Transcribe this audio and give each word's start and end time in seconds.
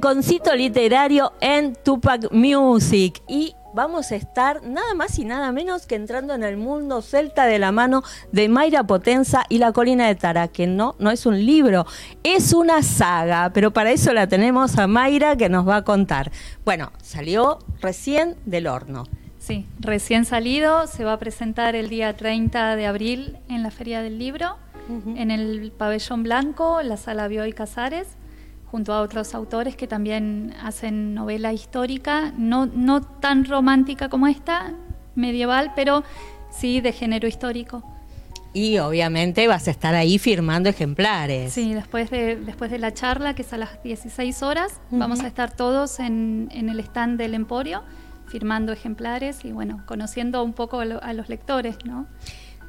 Rinconcito 0.00 0.56
Literario 0.56 1.34
en 1.42 1.74
Tupac 1.74 2.32
Music. 2.32 3.20
Y 3.28 3.54
vamos 3.74 4.12
a 4.12 4.16
estar 4.16 4.62
nada 4.62 4.94
más 4.94 5.18
y 5.18 5.26
nada 5.26 5.52
menos 5.52 5.86
que 5.86 5.94
entrando 5.94 6.32
en 6.32 6.42
el 6.42 6.56
mundo 6.56 7.02
celta 7.02 7.44
de 7.44 7.58
la 7.58 7.70
mano 7.70 8.02
de 8.32 8.48
Mayra 8.48 8.84
Potenza 8.84 9.44
y 9.50 9.58
la 9.58 9.72
colina 9.72 10.06
de 10.06 10.14
Tara, 10.14 10.48
que 10.48 10.66
no, 10.66 10.96
no 11.00 11.10
es 11.10 11.26
un 11.26 11.44
libro, 11.44 11.84
es 12.22 12.54
una 12.54 12.82
saga, 12.82 13.50
pero 13.52 13.74
para 13.74 13.90
eso 13.90 14.14
la 14.14 14.26
tenemos 14.26 14.78
a 14.78 14.86
Mayra 14.86 15.36
que 15.36 15.50
nos 15.50 15.68
va 15.68 15.76
a 15.76 15.84
contar. 15.84 16.32
Bueno, 16.64 16.92
salió 17.02 17.58
recién 17.82 18.36
del 18.46 18.68
horno. 18.68 19.04
Sí, 19.38 19.66
recién 19.80 20.24
salido, 20.24 20.86
se 20.86 21.04
va 21.04 21.12
a 21.12 21.18
presentar 21.18 21.76
el 21.76 21.90
día 21.90 22.16
30 22.16 22.74
de 22.74 22.86
abril 22.86 23.36
en 23.50 23.62
la 23.62 23.70
Feria 23.70 24.00
del 24.00 24.18
Libro, 24.18 24.56
en 24.88 25.30
el 25.30 25.72
Pabellón 25.76 26.22
Blanco, 26.22 26.80
la 26.82 26.96
Sala 26.96 27.28
Bioy 27.28 27.52
Casares 27.52 28.16
junto 28.70 28.92
a 28.92 29.00
otros 29.00 29.34
autores 29.34 29.74
que 29.74 29.86
también 29.86 30.54
hacen 30.62 31.14
novela 31.14 31.52
histórica, 31.52 32.32
no, 32.36 32.66
no 32.66 33.00
tan 33.00 33.44
romántica 33.44 34.08
como 34.08 34.28
esta, 34.28 34.72
medieval, 35.16 35.72
pero 35.74 36.04
sí 36.50 36.80
de 36.80 36.92
género 36.92 37.26
histórico. 37.26 37.82
Y 38.52 38.78
obviamente 38.78 39.46
vas 39.46 39.68
a 39.68 39.70
estar 39.70 39.94
ahí 39.94 40.18
firmando 40.18 40.68
ejemplares. 40.68 41.52
Sí, 41.52 41.72
después 41.72 42.10
de, 42.10 42.36
después 42.36 42.70
de 42.70 42.78
la 42.78 42.92
charla, 42.92 43.34
que 43.34 43.42
es 43.42 43.52
a 43.52 43.58
las 43.58 43.82
16 43.82 44.42
horas, 44.42 44.80
vamos 44.90 45.20
a 45.20 45.26
estar 45.26 45.54
todos 45.54 46.00
en, 46.00 46.48
en, 46.52 46.68
el 46.68 46.80
stand 46.80 47.18
del 47.18 47.34
Emporio 47.34 47.82
firmando 48.26 48.72
ejemplares 48.72 49.44
y 49.44 49.52
bueno, 49.52 49.82
conociendo 49.86 50.42
un 50.42 50.52
poco 50.52 50.80
a, 50.80 50.84
a 50.84 51.12
los 51.12 51.28
lectores, 51.28 51.76
¿no? 51.84 52.06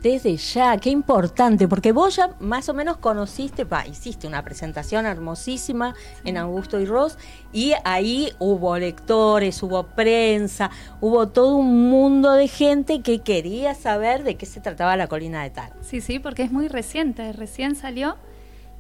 Desde 0.02 0.36
ya, 0.36 0.78
qué 0.78 0.90
importante, 0.90 1.68
porque 1.68 1.92
vos 1.92 2.16
ya 2.16 2.36
más 2.40 2.70
o 2.70 2.74
menos 2.74 2.98
conociste, 2.98 3.68
hiciste 3.90 4.28
una 4.28 4.44
presentación 4.44 5.06
hermosísima 5.06 5.94
en 6.24 6.38
Augusto 6.38 6.80
y 6.80 6.86
Ross, 6.86 7.18
y 7.54 7.74
ahí 7.84 8.32
hubo 8.40 8.78
lectores, 8.78 9.62
hubo 9.62 9.84
prensa, 9.84 10.72
hubo 11.02 11.28
todo 11.28 11.56
un 11.56 11.90
mundo 11.90 12.34
de 12.34 12.48
gente 12.48 13.02
que 13.02 13.20
quería 13.20 13.76
saber 13.76 14.24
de 14.24 14.36
qué 14.36 14.46
se 14.46 14.60
trataba 14.60 14.98
la 14.98 15.08
colina 15.08 15.44
de 15.44 15.52
Tal. 15.52 15.72
Sí, 15.82 16.02
sí, 16.02 16.20
porque 16.20 16.44
es 16.44 16.52
muy 16.52 16.68
reciente, 16.68 17.32
recién 17.34 17.76
salió. 17.76 18.16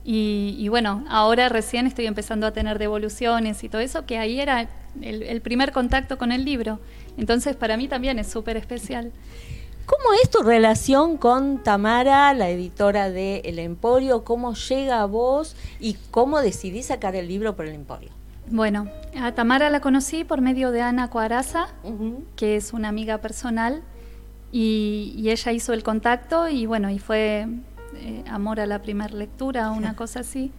Y, 0.04 0.68
bueno, 0.70 1.06
ahora 1.10 1.48
recién 1.48 1.86
estoy 1.86 2.08
empezando 2.08 2.48
a 2.48 2.52
tener 2.52 2.80
devoluciones 2.80 3.64
y 3.64 3.70
todo 3.70 3.82
eso, 3.82 4.08
que 4.08 4.18
ahí 4.18 4.40
era 4.40 4.68
el 5.00 5.42
primer 5.42 5.72
contacto 5.72 6.18
con 6.18 6.32
el 6.32 6.44
libro. 6.44 6.80
Entonces, 7.18 7.56
para 7.56 7.78
mí 7.78 7.88
también 7.88 8.18
es 8.18 8.26
súper 8.26 8.58
especial. 8.58 9.12
¿Cómo 9.92 10.14
es 10.24 10.30
tu 10.30 10.42
relación 10.42 11.18
con 11.18 11.62
Tamara, 11.62 12.34
la 12.34 12.50
editora 12.50 13.10
de 13.10 13.42
El 13.44 13.60
Emporio? 13.60 14.24
¿Cómo 14.24 14.54
llega 14.54 15.02
a 15.02 15.06
vos 15.06 15.58
y 15.82 15.98
cómo 16.12 16.40
decidí 16.40 16.82
sacar 16.82 17.14
el 17.14 17.28
libro 17.28 17.58
por 17.58 17.66
El 17.66 17.76
Emporio? 17.76 18.10
Bueno, 18.50 18.88
a 19.20 19.34
Tamara 19.34 19.70
la 19.70 19.82
conocí 19.82 20.24
por 20.24 20.40
medio 20.40 20.72
de 20.72 20.82
Ana 20.82 21.10
Cuaraza, 21.10 21.68
que 22.38 22.56
es 22.56 22.72
una 22.72 22.88
amiga 22.88 23.18
personal, 23.18 23.82
y, 24.54 25.28
ella 25.30 25.52
hizo 25.52 25.74
el 25.74 25.84
contacto 25.84 26.48
y 26.48 26.66
bueno, 26.66 26.90
y 26.90 26.98
fue 26.98 27.48
eh, 27.98 28.24
amor 28.30 28.62
a 28.62 28.68
la 28.68 28.82
primera 28.82 29.14
lectura, 29.14 29.72
una 29.72 29.94
cosa 29.98 30.22
así. 30.22 30.54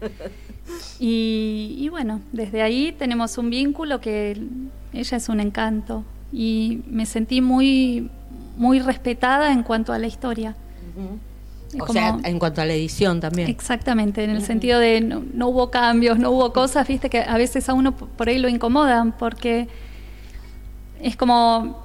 Y, 1.00 1.77
y, 1.78 1.88
bueno, 1.88 2.20
desde 2.33 2.60
ahí 2.60 2.92
tenemos 2.92 3.38
un 3.38 3.48
vínculo 3.48 3.98
que 3.98 4.47
ella 4.92 5.16
es 5.16 5.28
un 5.31 5.41
encanto 5.41 6.04
y 6.31 6.82
me 6.87 7.06
sentí 7.06 7.41
muy 7.41 8.10
muy 8.57 8.81
respetada 8.81 9.53
en 9.53 9.63
cuanto 9.63 9.93
a 9.93 9.99
la 9.99 10.07
historia. 10.07 10.55
O 11.81 11.93
sea, 11.93 12.19
en 12.25 12.39
cuanto 12.39 12.61
a 12.61 12.67
la 12.67 12.75
edición 12.75 13.21
también. 13.21 13.49
Exactamente, 13.49 14.25
en 14.25 14.31
el 14.31 14.43
sentido 14.43 14.79
de 14.79 15.01
no, 15.01 15.49
hubo 15.49 15.71
cambios, 15.71 16.19
no 16.19 16.31
hubo 16.31 16.53
cosas, 16.53 16.87
viste, 16.87 17.09
que 17.09 17.21
a 17.21 17.37
veces 17.39 17.69
a 17.69 17.75
uno 17.75 17.95
por 17.95 18.29
ahí 18.29 18.39
lo 18.39 18.49
incomodan, 18.49 19.13
porque 19.13 19.69
es 21.01 21.17
como, 21.17 21.83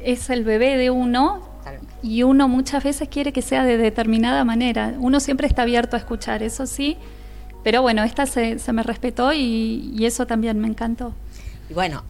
es 0.00 0.30
el 0.30 0.42
bebé 0.42 0.76
de 0.76 0.90
uno 0.90 1.42
y 2.02 2.24
uno 2.24 2.48
muchas 2.48 2.82
veces 2.82 3.08
quiere 3.08 3.32
que 3.32 3.40
sea 3.40 3.64
de 3.64 3.78
determinada 3.78 4.44
manera. 4.44 4.94
Uno 4.98 5.20
siempre 5.20 5.46
está 5.46 5.62
abierto 5.62 5.96
a 5.96 6.00
escuchar, 6.00 6.42
eso 6.42 6.66
sí, 6.66 6.96
pero 7.62 7.82
bueno, 7.82 8.02
esta 8.02 8.26
se, 8.26 8.58
se 8.58 8.72
me 8.72 8.82
respetó 8.82 9.32
y, 9.32 9.94
y 9.96 10.06
eso 10.06 10.26
también 10.26 10.58
me 10.58 10.66
encantó. 10.66 11.14
Y 11.70 11.74
bueno, 11.74 12.02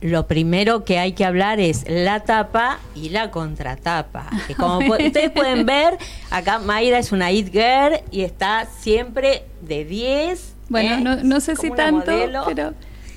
lo 0.00 0.26
primero 0.26 0.84
que 0.84 0.98
hay 0.98 1.12
que 1.12 1.24
hablar 1.24 1.60
es 1.60 1.84
la 1.88 2.20
tapa 2.20 2.78
y 2.94 3.10
la 3.10 3.30
contratapa. 3.30 4.28
Que 4.46 4.54
como 4.54 4.78
ustedes 4.78 5.30
pueden 5.30 5.66
ver, 5.66 5.98
acá 6.30 6.58
Mayra 6.58 6.98
es 6.98 7.12
una 7.12 7.30
it 7.30 7.52
girl 7.52 8.00
y 8.10 8.22
está 8.22 8.66
siempre 8.80 9.44
de 9.60 9.84
10. 9.84 10.54
Bueno, 10.68 10.94
¿eh? 10.94 11.00
no, 11.00 11.16
no, 11.22 11.40
sé 11.40 11.56
si 11.56 11.70
tanto, 11.70 12.12
pero 12.46 12.74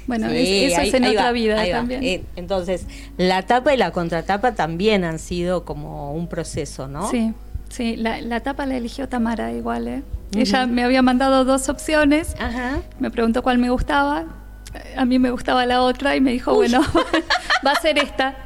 bueno, 0.07 0.27
eso 0.27 0.81
es 0.81 0.93
en 0.93 1.05
otra 1.05 1.31
vida 1.31 1.63
también. 1.69 2.03
Eh, 2.03 2.23
entonces, 2.35 2.85
la 3.17 3.43
tapa 3.43 3.73
y 3.73 3.77
la 3.77 3.91
contratapa 3.91 4.53
también 4.53 5.03
han 5.03 5.19
sido 5.19 5.63
como 5.63 6.13
un 6.13 6.27
proceso, 6.27 6.87
¿no? 6.87 7.09
Sí, 7.09 7.33
sí, 7.69 7.95
la, 7.95 8.21
la 8.21 8.41
tapa 8.41 8.65
la 8.65 8.75
eligió 8.75 9.07
Tamara 9.07 9.51
igual, 9.53 9.87
¿eh? 9.87 10.03
Ella 10.35 10.65
me 10.65 10.83
había 10.83 11.01
mandado 11.01 11.45
dos 11.45 11.69
opciones, 11.69 12.35
me 12.99 13.11
preguntó 13.11 13.43
cuál 13.43 13.59
me 13.59 13.69
gustaba, 13.69 14.25
a 14.95 15.05
mí 15.05 15.19
me 15.19 15.31
gustaba 15.31 15.65
la 15.65 15.81
otra 15.81 16.15
y 16.15 16.21
me 16.21 16.31
dijo, 16.31 16.53
bueno, 16.53 16.81
va 17.65 17.71
a 17.71 17.81
ser 17.81 17.97
esta. 17.97 18.37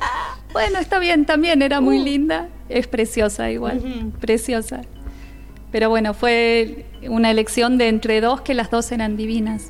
Bueno, 0.54 0.80
está 0.80 1.00
bien, 1.00 1.26
también 1.26 1.62
era 1.62 1.82
muy 1.82 2.00
uh. 2.00 2.04
linda, 2.04 2.50
es 2.70 2.88
preciosa 2.88 3.52
igual, 3.52 4.12
preciosa. 4.20 4.82
Pero 5.72 5.90
bueno, 5.90 6.14
fue 6.14 6.86
una 7.10 7.30
elección 7.30 7.78
de 7.78 7.90
entre 7.90 8.22
dos 8.22 8.42
que 8.42 8.54
las 8.54 8.72
dos 8.72 8.92
eran 8.92 9.18
divinas. 9.18 9.68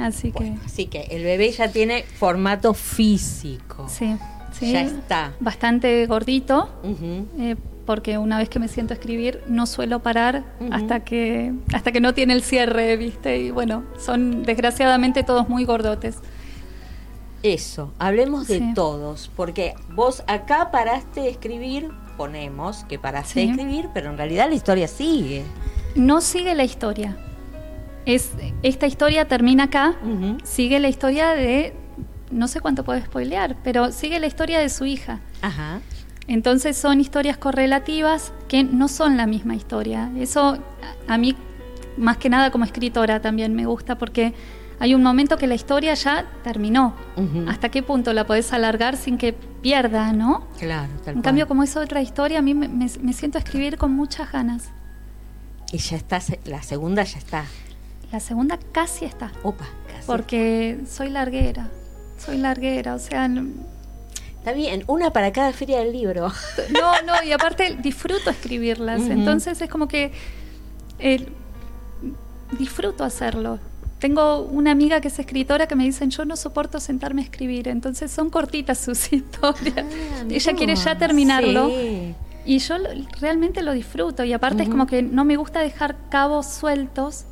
Así 0.00 0.32
que. 0.32 0.54
así 0.64 0.86
que 0.86 1.02
el 1.10 1.22
bebé 1.22 1.50
ya 1.50 1.70
tiene 1.70 2.02
formato 2.02 2.72
físico. 2.72 3.86
Sí, 3.90 4.16
sí. 4.52 4.72
Ya 4.72 4.80
está. 4.80 5.34
Bastante 5.38 6.06
gordito 6.06 6.70
porque 7.84 8.18
una 8.18 8.38
vez 8.38 8.48
que 8.48 8.58
me 8.58 8.68
siento 8.68 8.94
a 8.94 8.96
escribir 8.96 9.42
no 9.46 9.66
suelo 9.66 10.00
parar 10.00 10.44
hasta 10.70 11.00
que 11.00 11.52
hasta 11.72 11.92
que 11.92 12.00
no 12.00 12.14
tiene 12.14 12.32
el 12.32 12.42
cierre, 12.42 12.96
¿viste? 12.96 13.38
Y 13.38 13.50
bueno, 13.50 13.84
son 13.98 14.42
desgraciadamente 14.42 15.22
todos 15.22 15.48
muy 15.48 15.64
gordotes. 15.64 16.18
Eso, 17.42 17.92
hablemos 17.98 18.46
de 18.46 18.72
todos, 18.74 19.28
porque 19.34 19.74
vos 19.94 20.22
acá 20.28 20.70
paraste 20.70 21.22
de 21.22 21.30
escribir, 21.30 21.90
ponemos 22.16 22.84
que 22.84 23.00
paraste 23.00 23.40
de 23.40 23.46
escribir, 23.46 23.88
pero 23.92 24.10
en 24.10 24.16
realidad 24.16 24.48
la 24.48 24.54
historia 24.54 24.86
sigue. 24.86 25.42
No 25.96 26.20
sigue 26.20 26.54
la 26.54 26.62
historia. 26.62 27.16
Es, 28.06 28.30
esta 28.62 28.86
historia 28.86 29.26
termina 29.26 29.64
acá, 29.64 29.96
sigue 30.44 30.78
la 30.78 30.88
historia 30.88 31.30
de, 31.30 31.74
no 32.30 32.46
sé 32.46 32.60
cuánto 32.60 32.84
puedo 32.84 33.00
spoilear, 33.00 33.56
pero 33.64 33.90
sigue 33.90 34.20
la 34.20 34.28
historia 34.28 34.60
de 34.60 34.68
su 34.68 34.84
hija. 34.84 35.20
Ajá. 35.40 35.80
Entonces 36.26 36.76
son 36.76 37.00
historias 37.00 37.36
correlativas 37.36 38.32
que 38.48 38.64
no 38.64 38.88
son 38.88 39.16
la 39.16 39.26
misma 39.26 39.54
historia. 39.54 40.10
Eso 40.16 40.58
a 41.08 41.18
mí, 41.18 41.36
más 41.96 42.16
que 42.16 42.28
nada 42.28 42.50
como 42.50 42.64
escritora, 42.64 43.20
también 43.20 43.54
me 43.54 43.66
gusta 43.66 43.98
porque 43.98 44.34
hay 44.82 44.94
un 44.94 45.02
momento 45.04 45.36
que 45.36 45.46
la 45.46 45.54
historia 45.54 45.94
ya 45.94 46.26
terminó. 46.42 46.94
¿Hasta 47.46 47.68
qué 47.68 47.84
punto 47.84 48.12
la 48.12 48.26
podés 48.26 48.52
alargar 48.52 48.96
sin 48.96 49.16
que 49.16 49.32
pierda, 49.32 50.12
no? 50.12 50.48
Claro, 50.58 50.92
tal 51.04 51.14
En 51.14 51.22
cambio, 51.22 51.46
como 51.46 51.62
es 51.62 51.76
otra 51.76 52.02
historia, 52.02 52.40
a 52.40 52.42
mí 52.42 52.52
me, 52.52 52.88
siento 52.88 53.38
a 53.38 53.40
escribir 53.40 53.78
con 53.78 53.92
muchas 53.92 54.32
ganas. 54.32 54.70
Y 55.72 55.78
ya 55.78 55.96
está, 55.96 56.20
la 56.46 56.62
segunda 56.62 57.04
ya 57.04 57.18
está. 57.18 57.44
La 58.10 58.20
segunda 58.20 58.58
casi 58.72 59.04
está. 59.04 59.30
Opa, 59.44 59.66
casi. 59.86 60.06
Porque 60.06 60.80
soy 60.88 61.10
larguera. 61.10 61.70
Soy 62.18 62.38
larguera, 62.38 62.94
o 62.94 62.98
sea, 62.98 63.28
Está 64.42 64.54
bien, 64.54 64.82
una 64.88 65.12
para 65.12 65.30
cada 65.32 65.52
feria 65.52 65.78
del 65.78 65.92
libro. 65.92 66.32
No, 66.72 66.90
no, 67.02 67.22
y 67.24 67.30
aparte 67.30 67.76
disfruto 67.80 68.28
escribirlas, 68.28 69.02
entonces 69.02 69.62
es 69.62 69.70
como 69.70 69.86
que 69.86 70.10
eh, 70.98 71.28
disfruto 72.58 73.04
hacerlo. 73.04 73.60
Tengo 74.00 74.40
una 74.40 74.72
amiga 74.72 75.00
que 75.00 75.06
es 75.06 75.18
escritora 75.20 75.68
que 75.68 75.76
me 75.76 75.84
dicen, 75.84 76.10
yo 76.10 76.24
no 76.24 76.34
soporto 76.34 76.80
sentarme 76.80 77.22
a 77.22 77.24
escribir, 77.24 77.68
entonces 77.68 78.10
son 78.10 78.30
cortitas 78.30 78.78
sus 78.78 79.12
historias. 79.12 79.86
Ah, 79.86 80.24
Ella 80.28 80.52
quiere 80.54 80.74
ya 80.74 80.98
terminarlo. 80.98 81.70
Y 82.44 82.58
yo 82.58 82.74
realmente 83.20 83.62
lo 83.62 83.72
disfruto 83.72 84.24
y 84.24 84.32
aparte 84.32 84.64
es 84.64 84.68
como 84.68 84.88
que 84.88 85.04
no 85.04 85.24
me 85.24 85.36
gusta 85.36 85.60
dejar 85.60 85.94
cabos 86.10 86.48
sueltos. 86.48 87.26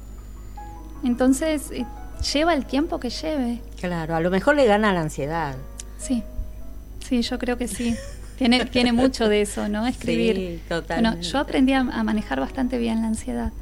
Entonces 1.03 1.73
eh, 1.73 1.85
lleva 2.33 2.55
el 2.55 2.67
tiempo 2.67 3.01
que 3.01 3.11
lleve. 3.11 3.61
Claro, 3.81 4.15
a 4.15 4.21
lo 4.21 4.31
mejor 4.31 4.55
le 4.55 4.65
gana 4.67 4.93
la 4.93 5.01
ansiedad. 5.01 5.57
Sí. 5.99 6.23
Sí, 7.01 7.23
yo 7.23 7.39
creo 7.39 7.57
que 7.59 7.69
sí. 7.69 7.97
Tiene, 8.39 8.65
tiene 8.65 8.93
mucho 8.93 9.29
de 9.29 9.43
eso, 9.43 9.69
¿no? 9.69 9.87
Escribir. 9.87 10.37
Sí, 10.37 10.61
totalmente. 10.69 11.19
Bueno, 11.19 11.23
yo 11.23 11.39
aprendí 11.39 11.73
a, 11.75 11.83
manejar 11.85 12.41
bastante 12.41 12.79
bien 12.79 13.03
la 13.03 13.09
ansiedad. 13.09 13.53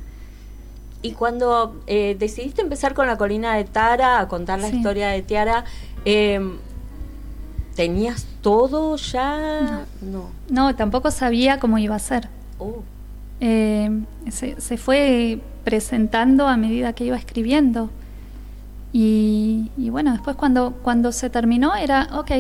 Y 1.02 1.12
cuando 1.12 1.82
eh, 1.87 2.17
decidiste 2.19 2.62
empezar 2.62 2.94
con 2.94 3.06
la 3.06 3.17
colina 3.17 3.55
de 3.56 3.64
Tara, 3.64 4.20
a 4.20 4.29
contar 4.29 4.61
la 4.61 4.69
historia 4.69 5.08
de 5.08 5.23
Tiara, 5.23 5.64
em, 6.05 6.58
¿tenías 7.75 8.26
todo 8.40 8.96
ya? 8.96 9.85
No. 10.00 10.31
no. 10.49 10.75
tampoco 10.75 11.11
sabía 11.11 11.58
cómo 11.58 11.79
iba 11.79 11.94
a 11.94 12.00
ser. 12.00 12.29
Oh. 12.58 12.82
Em, 13.40 14.06
se, 14.31 14.61
se, 14.61 14.76
fue 14.76 15.40
presentando 15.64 16.46
a 16.49 16.56
medida 16.56 16.93
que 16.93 17.05
iba 17.05 17.17
escribiendo. 17.17 17.90
Y, 18.93 19.70
bueno, 19.90 20.12
después 20.12 20.37
cuando, 20.37 20.73
cuando 20.82 21.12
se 21.12 21.31
terminó 21.31 21.76
era, 21.76 22.08
ok, 22.14 22.31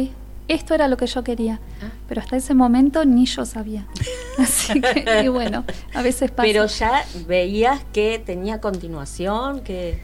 esto 0.48 0.74
era 0.74 0.88
lo 0.88 0.96
que 0.96 1.06
yo 1.06 1.22
quería. 1.22 1.60
Ah. 1.82 1.90
Pero 2.08 2.20
hasta 2.20 2.36
ese 2.36 2.54
momento 2.54 3.04
ni 3.04 3.26
yo 3.26 3.44
sabía. 3.44 3.86
Así 4.38 4.80
que, 4.80 5.22
y 5.24 5.28
bueno, 5.28 5.64
a 5.94 6.02
veces 6.02 6.30
pasa. 6.30 6.46
Pero 6.46 6.66
ya 6.66 7.04
veías 7.26 7.82
que 7.92 8.18
tenía 8.18 8.60
continuación, 8.60 9.60
que 9.60 10.00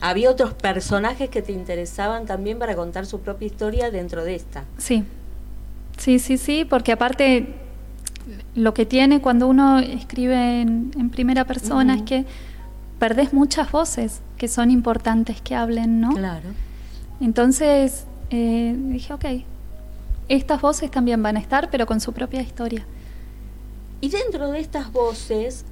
había 0.00 0.30
otros 0.30 0.52
personajes 0.52 1.30
que 1.30 1.42
te 1.42 1.52
interesaban 1.52 2.26
también 2.26 2.58
para 2.58 2.74
contar 2.74 3.06
su 3.06 3.20
propia 3.20 3.46
historia 3.46 3.90
dentro 3.90 4.24
de 4.24 4.34
esta. 4.34 4.64
Sí, 4.76 5.04
sí, 5.96 6.18
sí, 6.18 6.36
sí, 6.36 6.64
porque 6.64 6.92
aparte 6.92 7.54
lo 8.54 8.74
que 8.74 8.86
tiene 8.86 9.20
cuando 9.20 9.48
uno 9.48 9.78
escribe 9.78 10.62
en, 10.62 11.10
primera 11.10 11.44
persona 11.44 11.96
es 11.96 12.02
que 12.02 12.24
perdés 12.98 13.32
muchas 13.32 13.70
voces 13.70 14.20
que 14.36 14.48
son 14.48 14.70
importantes 14.70 15.40
que 15.40 15.54
hablen, 15.54 16.00
¿no? 16.00 16.10
Claro. 16.14 16.50
Entonces 17.20 18.06
eh, 18.30 18.74
dije, 18.76 19.12
ok, 19.12 19.24
estas 20.28 20.60
voces 20.60 20.90
también 20.90 21.22
van 21.22 21.36
a 21.36 21.40
estar, 21.40 21.70
pero 21.70 21.86
con 21.86 22.00
su 22.00 22.12
propia 22.12 22.40
historia. 22.40 22.84
Y 24.00 24.08
dentro 24.08 24.50
de 24.50 24.60
estas 24.60 24.92
voces, 24.92 25.64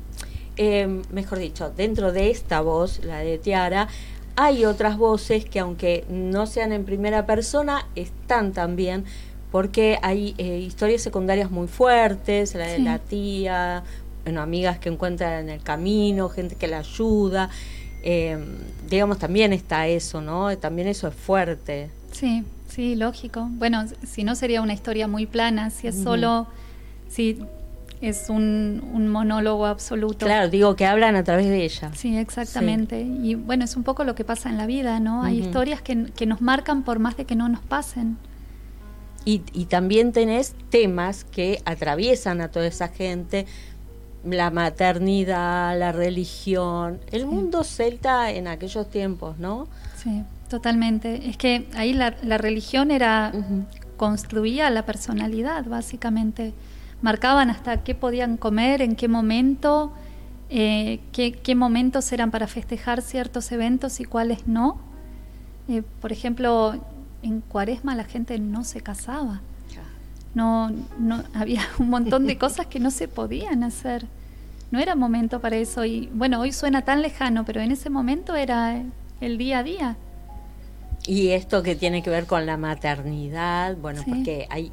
eh, 0.56 1.02
mejor 1.10 1.38
dicho, 1.38 1.70
dentro 1.70 2.12
de 2.12 2.30
esta 2.30 2.60
voz, 2.60 3.04
la 3.04 3.18
de 3.18 3.38
Tiara, 3.38 3.88
hay 4.36 4.64
otras 4.64 4.96
voces 4.96 5.44
que 5.44 5.60
aunque 5.60 6.04
no 6.08 6.46
sean 6.46 6.72
en 6.72 6.84
primera 6.84 7.26
persona, 7.26 7.86
están 7.94 8.52
también, 8.52 9.04
porque 9.50 9.98
hay 10.02 10.34
eh, 10.38 10.58
historias 10.58 11.02
secundarias 11.02 11.50
muy 11.50 11.68
fuertes, 11.68 12.54
la 12.54 12.66
de 12.66 12.78
la 12.78 12.98
tía, 12.98 13.84
bueno, 14.24 14.40
amigas 14.40 14.78
que 14.78 14.88
encuentran 14.88 15.44
en 15.44 15.50
el 15.50 15.62
camino, 15.62 16.28
gente 16.28 16.54
que 16.54 16.68
la 16.68 16.78
ayuda. 16.78 17.50
Eh, 18.02 18.38
digamos, 18.88 19.18
también 19.18 19.52
está 19.52 19.86
eso, 19.88 20.20
¿no? 20.20 20.56
También 20.58 20.88
eso 20.88 21.08
es 21.08 21.14
fuerte. 21.14 21.90
Sí, 22.12 22.44
sí, 22.68 22.94
lógico. 22.94 23.48
Bueno, 23.50 23.84
si 24.06 24.22
no 24.22 24.34
sería 24.34 24.62
una 24.62 24.72
historia 24.72 25.08
muy 25.08 25.26
plana, 25.26 25.70
si 25.70 25.88
es 25.88 26.00
solo, 26.00 26.46
si 27.08 27.40
es 28.00 28.28
un, 28.28 29.08
monólogo 29.08 29.66
absoluto. 29.66 30.26
Claro, 30.26 30.48
digo 30.48 30.76
que 30.76 30.86
hablan 30.86 31.16
a 31.16 31.24
través 31.24 31.46
de 31.46 31.64
ella. 31.64 31.90
Sí, 31.94 32.16
exactamente. 32.16 33.00
Y 33.00 33.36
bueno, 33.36 33.64
es 33.64 33.76
un 33.76 33.84
poco 33.84 34.04
lo 34.04 34.14
que 34.14 34.24
pasa 34.24 34.48
en 34.50 34.58
la 34.58 34.66
vida, 34.66 35.00
¿no? 35.00 35.22
Hay 35.22 35.40
historias 35.40 35.82
que, 35.82 36.06
que, 36.06 36.26
nos 36.26 36.40
marcan 36.40 36.82
por 36.82 36.98
más 36.98 37.16
de 37.16 37.24
que 37.24 37.36
no 37.36 37.48
nos 37.48 37.62
pasen. 37.62 38.18
Y, 39.24 39.42
y 39.52 39.66
también 39.66 40.12
tenés 40.12 40.54
temas 40.70 41.24
que 41.24 41.62
atraviesan 41.64 42.40
a 42.40 42.48
toda 42.48 42.66
esa 42.66 42.88
gente, 42.88 43.46
la 44.24 44.50
maternidad, 44.50 45.78
la 45.78 45.92
religión, 45.92 47.00
el 47.12 47.26
mundo 47.26 47.62
celta 47.62 48.32
en 48.32 48.48
aquellos 48.48 48.90
tiempos, 48.90 49.38
¿no? 49.38 49.68
Sí, 49.96 50.24
totalmente. 50.52 51.28
Es 51.28 51.36
que 51.36 51.66
ahí 51.74 51.94
la, 51.94 52.10
religión 52.38 52.90
era, 52.90 53.32
construía 53.96 54.68
la 54.70 54.84
personalidad, 54.84 55.64
básicamente. 55.64 56.52
Marcaban 57.00 57.48
hasta 57.50 57.82
qué 57.82 57.94
podían 57.94 58.36
comer, 58.36 58.82
en 58.82 58.94
qué 58.94 59.08
momento, 59.08 59.92
eh, 60.50 61.00
qué, 61.12 61.54
momentos 61.54 62.12
eran 62.12 62.30
para 62.30 62.46
festejar 62.46 63.00
ciertos 63.00 63.50
eventos 63.50 63.98
y 63.98 64.04
cuáles 64.04 64.46
no. 64.46 64.78
Eh, 65.68 65.82
por 66.02 66.12
ejemplo, 66.12 66.74
en 67.22 67.40
Cuaresma 67.40 67.94
la 67.94 68.04
gente 68.04 68.38
no 68.38 68.62
se 68.62 68.82
casaba 68.82 69.40
no, 70.34 70.70
no 70.98 71.22
había 71.34 71.62
un 71.78 71.90
montón 71.90 72.26
de 72.26 72.38
cosas 72.38 72.66
que 72.66 72.80
no 72.80 72.90
se 72.90 73.08
podían 73.08 73.64
hacer. 73.64 74.06
No 74.70 74.78
era 74.78 74.94
momento 74.94 75.40
para 75.40 75.56
eso 75.56 75.84
y 75.84 76.08
bueno, 76.14 76.40
hoy 76.40 76.52
suena 76.52 76.82
tan 76.82 77.02
lejano, 77.02 77.44
pero 77.44 77.60
en 77.60 77.72
ese 77.72 77.90
momento 77.90 78.34
era 78.34 78.82
el 79.20 79.38
día 79.38 79.58
a 79.58 79.62
día. 79.62 79.96
Y 81.06 81.30
esto 81.30 81.62
que 81.62 81.74
tiene 81.74 82.02
que 82.02 82.10
ver 82.10 82.26
con 82.26 82.46
la 82.46 82.56
maternidad, 82.56 83.76
bueno, 83.76 84.02
porque 84.06 84.46
hay 84.50 84.70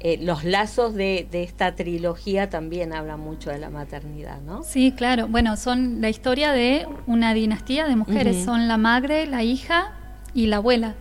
eh, 0.00 0.18
los 0.20 0.44
lazos 0.44 0.94
de, 0.94 1.28
esta 1.32 1.74
trilogía 1.74 2.50
también 2.50 2.92
hablan 2.92 3.20
mucho 3.20 3.50
de 3.50 3.58
la 3.58 3.70
maternidad, 3.70 4.40
¿no? 4.42 4.62
Sí, 4.64 4.92
claro. 4.92 5.28
Bueno, 5.28 5.56
son 5.56 6.00
la 6.00 6.10
historia 6.10 6.52
de 6.52 6.86
una 7.06 7.32
dinastía 7.34 7.86
de 7.86 7.96
mujeres. 7.96 8.44
Son 8.44 8.68
la 8.68 8.76
madre, 8.76 9.26
la 9.26 9.42
hija 9.44 9.92
y 10.34 10.46
la 10.46 10.56
abuela. 10.56 10.94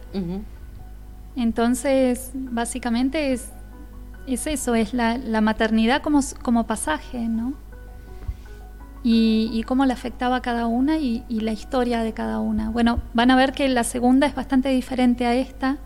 Entonces, 1.35 2.31
básicamente 2.33 3.33
es 3.33 3.49
es 4.27 4.47
eso, 4.47 4.75
es 4.75 4.93
la, 4.93 5.41
maternidad 5.41 6.01
como, 6.01 6.19
como, 6.41 6.67
pasaje, 6.67 7.27
¿no? 7.27 7.53
Y, 9.03 9.63
cómo 9.65 9.85
le 9.85 9.93
afectaba 9.93 10.37
a 10.37 10.41
cada 10.41 10.67
una 10.67 10.97
y, 10.97 11.23
la 11.29 11.51
historia 11.51 12.03
de 12.03 12.13
cada 12.13 12.39
una. 12.39 12.69
Bueno, 12.69 12.99
van 13.13 13.31
a 13.31 13.35
ver 13.35 13.53
que 13.53 13.67
la 13.69 13.83
segunda 13.83 14.27
es 14.27 14.35
bastante 14.35 14.69
diferente 14.69 15.25
a 15.25 15.35
esta 15.35 15.77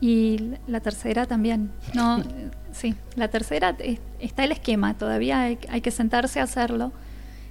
y 0.00 0.52
la 0.66 0.80
tercera 0.80 1.26
también. 1.26 1.72
No, 1.94 2.22
sí, 2.72 2.94
la 3.16 3.28
tercera 3.28 3.76
está 4.20 4.44
el 4.44 4.52
esquema, 4.52 4.94
todavía 4.94 5.40
hay, 5.42 5.56
que 5.56 5.90
sentarse 5.90 6.40
a 6.40 6.44
hacerlo. 6.44 6.92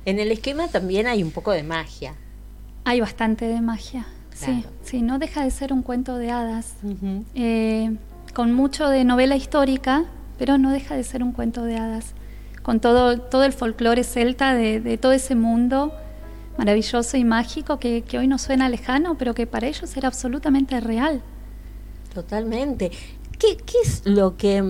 En 0.06 0.20
el 0.20 0.32
esquema 0.32 0.68
también 0.68 1.08
hay 1.08 1.24
un 1.24 1.32
poco 1.32 1.52
de 1.52 1.64
magia. 1.64 2.16
Hay 2.86 3.00
bastante 3.00 3.46
de 3.46 3.62
magia, 3.62 4.06
sí, 4.34 4.66
sí, 4.84 5.02
no 5.02 5.18
deja 5.18 5.44
de 5.44 5.52
ser 5.52 5.72
un 5.72 5.84
cuento 5.84 6.18
de 6.18 6.32
hadas 6.32 6.76
con 8.34 8.52
mucho 8.52 8.90
de 8.90 9.06
novela 9.06 9.36
histórica, 9.36 10.06
pero 10.38 10.58
no 10.58 10.72
deja 10.72 10.96
de 10.96 11.04
ser 11.04 11.24
un 11.24 11.32
cuento 11.32 11.64
de 11.64 11.78
hadas, 11.78 12.14
con 12.64 12.80
todo, 12.80 13.20
todo 13.20 13.44
el 13.44 13.54
folclore 13.54 14.04
celta 14.04 14.54
de, 14.54 14.98
todo 14.98 15.12
ese 15.12 15.36
mundo 15.36 15.94
maravilloso 16.58 17.18
y 17.18 17.24
mágico 17.24 17.78
que, 17.78 18.04
hoy 18.18 18.28
nos 18.28 18.42
suena 18.42 18.70
lejano, 18.70 19.16
pero 19.18 19.34
que 19.34 19.46
para 19.46 19.68
ellos 19.68 19.96
era 19.98 20.08
absolutamente 20.08 20.80
real. 20.80 21.22
Totalmente. 22.14 22.92
¿Qué, 23.38 23.58
es 23.84 24.04
lo 24.06 24.38
que 24.38 24.64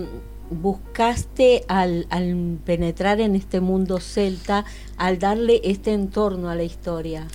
buscaste 0.50 1.63
al, 1.68 2.07
al, 2.10 2.57
penetrar 2.66 3.22
en 3.22 3.36
este 3.36 3.62
mundo 3.62 4.00
celta, 4.00 4.66
al 4.98 5.19
darle 5.19 5.62
este 5.63 5.94
entorno 5.94 6.50
a 6.50 6.56
la 6.56 6.64
historia? 6.64 7.28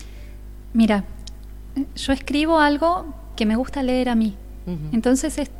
Mira, 0.72 1.04
yo 1.94 2.12
escribo 2.12 2.58
algo 2.58 3.06
que 3.36 3.46
me 3.46 3.54
gusta 3.54 3.82
leer 3.82 4.08
a 4.08 4.14
mí. 4.14 4.34
Entonces 4.92 5.38
es 5.38 5.50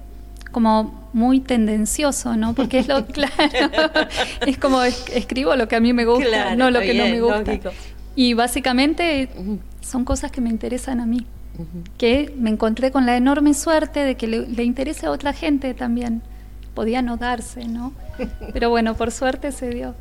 como 0.51 1.09
muy 1.13 1.41
tendencioso, 1.41 2.37
¿no? 2.37 2.55
Porque 2.55 2.79
es 2.79 2.89
lo 2.89 3.07
claro, 3.07 3.33
es 4.47 4.59
como 4.59 4.83
escribo 4.83 5.55
lo 5.57 5.69
que 5.69 5.77
a 5.77 5.81
mí 5.81 5.93
me 5.93 6.05
gusta, 6.05 6.55
no 6.57 6.71
lo 6.71 6.81
que 6.81 6.95
no 6.95 7.05
me 7.05 7.21
gusta. 7.21 7.73
Y 8.15 8.35
básicamente 8.35 9.29
son 9.81 10.05
cosas 10.05 10.33
que 10.33 10.41
me 10.41 10.51
interesan 10.51 11.01
a 11.01 11.07
mí, 11.07 11.27
que 11.97 12.35
me 12.37 12.51
encontré 12.51 12.91
con 12.91 13.07
la 13.07 13.17
enorme 13.17 13.55
suerte 13.55 14.01
de 14.01 14.17
que 14.17 14.27
le, 14.27 14.65
interese 14.65 15.07
a 15.07 15.11
otra 15.11 15.33
gente 15.33 15.75
también. 15.75 16.23
Podía 16.75 17.03
no 17.03 17.17
darse, 17.17 17.67
¿no? 17.67 17.93
Pero 18.53 18.71
bueno, 18.71 18.95
por 18.95 19.11
suerte 19.11 19.51
se 19.51 19.71
dio. 19.71 19.97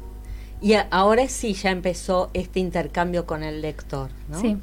Y 0.62 0.74
ahora 0.92 1.28
sí 1.28 1.54
ya 1.54 1.72
empezó 1.72 2.30
este 2.34 2.60
intercambio 2.60 3.26
con 3.26 3.44
el 3.44 3.62
lector, 3.62 4.12
¿no? 4.30 4.40
Sí. 4.40 4.58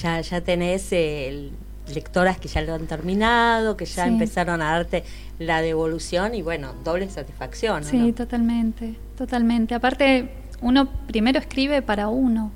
Ya, 0.00 0.20
ya 0.20 0.42
tenés 0.42 0.92
el 0.92 1.52
lectoras 1.94 2.38
que 2.38 2.48
ya 2.48 2.62
lo 2.62 2.74
han 2.74 2.86
terminado, 2.86 3.76
que 3.76 3.84
ya 3.84 4.06
empezaron 4.06 4.62
a 4.62 4.72
darte 4.72 5.04
la 5.38 5.62
devolución 5.62 6.34
y 6.34 6.42
bueno, 6.42 6.74
doble 6.84 7.08
satisfacción. 7.08 7.84
Sí, 7.84 8.12
totalmente, 8.12 8.96
totalmente. 9.16 9.74
Aparte, 9.74 10.30
uno 10.60 10.88
primero 11.06 11.38
escribe 11.38 11.82
para 11.82 12.08
uno. 12.08 12.52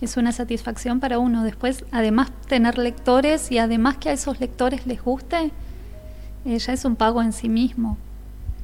Es 0.00 0.16
una 0.16 0.32
satisfacción 0.32 1.00
para 1.00 1.18
uno. 1.18 1.42
Después, 1.42 1.84
además, 1.90 2.30
tener 2.48 2.78
lectores 2.78 3.50
y 3.50 3.58
además 3.58 3.96
que 3.96 4.10
a 4.10 4.12
esos 4.12 4.40
lectores 4.40 4.86
les 4.86 5.02
guste, 5.02 5.50
eh, 6.44 6.58
ya 6.58 6.72
es 6.72 6.84
un 6.84 6.96
pago 6.96 7.22
en 7.22 7.32
sí 7.32 7.48
mismo. 7.48 7.96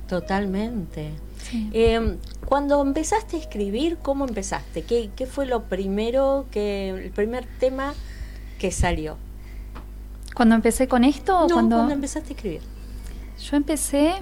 Totalmente. 0.08 1.10
Em, 1.72 2.18
cuando 2.46 2.80
empezaste 2.80 3.36
a 3.36 3.40
escribir, 3.40 3.98
¿cómo 4.00 4.26
empezaste? 4.26 4.82
¿Qué, 4.82 5.10
¿Qué 5.16 5.26
fue 5.26 5.46
lo 5.46 5.64
primero 5.64 6.46
que, 6.50 6.90
el 6.90 7.10
primer 7.10 7.46
tema 7.58 7.94
que 8.58 8.70
salió? 8.70 9.16
¿Cuando 10.34 10.54
empecé 10.54 10.88
con 10.88 11.04
esto? 11.04 11.38
O 11.38 11.48
no, 11.48 11.54
cuando... 11.54 11.90
empezaste 11.90 12.30
a 12.30 12.36
escribir. 12.36 12.62
Yo 13.38 13.56
empecé... 13.56 14.14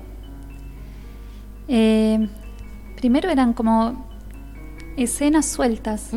Eh, 1.69 2.29
primero 2.97 3.31
eran 3.31 3.53
como 3.53 4.09
escenas 4.97 5.47
sueltas, 5.47 6.11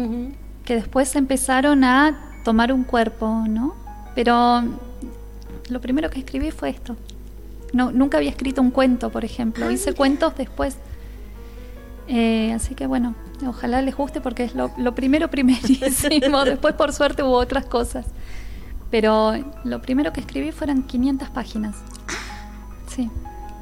que 0.66 0.76
después 0.76 1.16
empezaron 1.16 1.84
a 1.84 2.40
tomar 2.44 2.74
un 2.74 2.84
cuerpo, 2.84 3.46
¿no? 3.48 3.76
Pero 4.16 4.64
lo 5.70 5.82
primero 5.82 6.10
que 6.10 6.20
escribí 6.20 6.52
fue 6.52 6.70
esto. 6.70 6.96
No, 7.72 7.92
nunca 7.92 8.18
había 8.18 8.30
escrito 8.30 8.62
un 8.62 8.72
cuento, 8.72 9.12
por 9.12 9.26
ejemplo. 9.26 9.70
Hice 9.72 9.94
cuentos 9.94 10.36
después. 10.36 10.78
Eh, 12.08 12.52
así 12.54 12.76
que 12.76 12.86
bueno, 12.86 13.16
ojalá 13.48 13.82
les 13.82 13.96
guste 13.96 14.22
porque 14.22 14.44
es 14.44 14.56
lo, 14.56 14.72
lo 14.78 14.94
primero 14.94 15.30
primerísimo. 15.32 16.44
después, 16.46 16.74
por 16.76 16.94
suerte, 16.94 17.24
hubo 17.24 17.38
otras 17.38 17.66
cosas. 17.66 18.06
Pero 18.94 19.34
lo 19.64 19.82
primero 19.82 20.14
que 20.14 20.20
escribí 20.20 20.52
fueron 20.52 20.84
500 20.84 21.28
páginas. 21.32 21.76
Sí. 22.86 23.10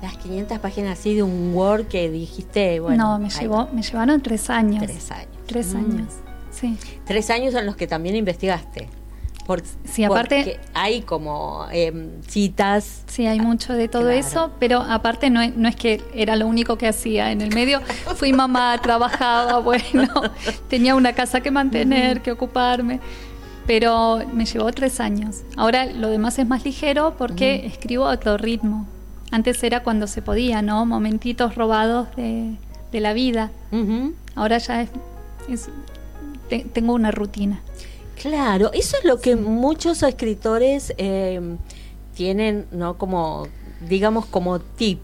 Las 0.01 0.17
500 0.17 0.59
páginas 0.59 0.99
así 0.99 1.15
de 1.15 1.23
un 1.23 1.53
Word 1.55 1.87
que 1.87 2.11
dijiste, 2.11 2.81
bueno. 2.81 3.11
No, 3.11 3.17
me, 3.17 3.29
llevó, 3.29 3.69
me 3.71 3.81
llevaron 3.81 4.19
tres 4.19 4.49
años. 4.49 4.83
Tres 4.83 5.09
años. 5.09 5.27
Tres 5.45 5.73
mm. 5.73 5.77
años, 5.77 6.13
sí. 6.51 6.77
Tres 7.05 7.29
años 7.29 7.55
en 7.55 7.65
los 7.65 7.77
que 7.77 7.87
también 7.87 8.17
investigaste. 8.17 8.89
Porque, 9.47 9.69
sí, 9.85 10.03
aparte 10.03 10.59
hay 10.73 11.01
como 11.01 11.65
em, 11.71 12.21
citas. 12.27 13.03
Sí, 13.07 13.25
hay 13.25 13.39
mucho 13.39 13.71
de 13.71 13.87
todo 13.87 14.09
eso, 14.09 14.51
pero 14.59 14.81
aparte 14.81 15.29
no 15.29 15.39
no 15.55 15.69
es 15.69 15.77
que 15.77 16.01
era 16.13 16.35
lo 16.35 16.45
único 16.45 16.77
que 16.77 16.89
hacía. 16.89 17.31
En 17.31 17.39
el 17.39 17.55
medio 17.55 17.79
fui 18.17 18.33
mamá, 18.33 18.77
trabajaba, 18.81 19.59
bueno, 19.61 20.09
tenía 20.69 20.93
una 20.93 21.13
casa 21.13 21.39
que 21.39 21.51
mantener, 21.51 22.21
que 22.21 22.33
ocuparme, 22.33 22.99
pero 23.67 24.21
me 24.33 24.45
llevó 24.45 24.71
tres 24.71 24.99
años. 24.99 25.41
Ahora 25.55 25.85
lo 25.85 26.09
demás 26.09 26.39
es 26.39 26.47
más 26.47 26.65
ligero 26.65 27.15
porque 27.17 27.65
escribo 27.65 28.07
a 28.07 28.13
otro 28.13 28.37
ritmo. 28.37 28.87
Antes 29.31 29.63
era 29.63 29.81
cuando 29.83 30.07
se 30.07 30.21
podía, 30.21 30.61
¿no? 30.61 30.85
Momentitos 30.85 31.55
robados 31.55 32.07
de, 32.15 32.57
la 32.91 33.13
vida. 33.13 33.51
Ahora 34.35 34.57
ya 34.57 34.81
es, 34.81 35.69
tengo 36.73 36.93
una 36.93 37.11
rutina. 37.11 37.61
Claro, 38.21 38.71
eso 38.73 38.97
es 38.97 39.05
lo 39.05 39.19
que 39.19 39.35
muchos 39.35 40.03
escritores 40.03 40.93
eh, 40.97 41.39
tienen, 42.13 42.67
¿no? 42.71 42.97
Como, 42.97 43.47
digamos, 43.87 44.25
como 44.25 44.59
tip. 44.59 44.99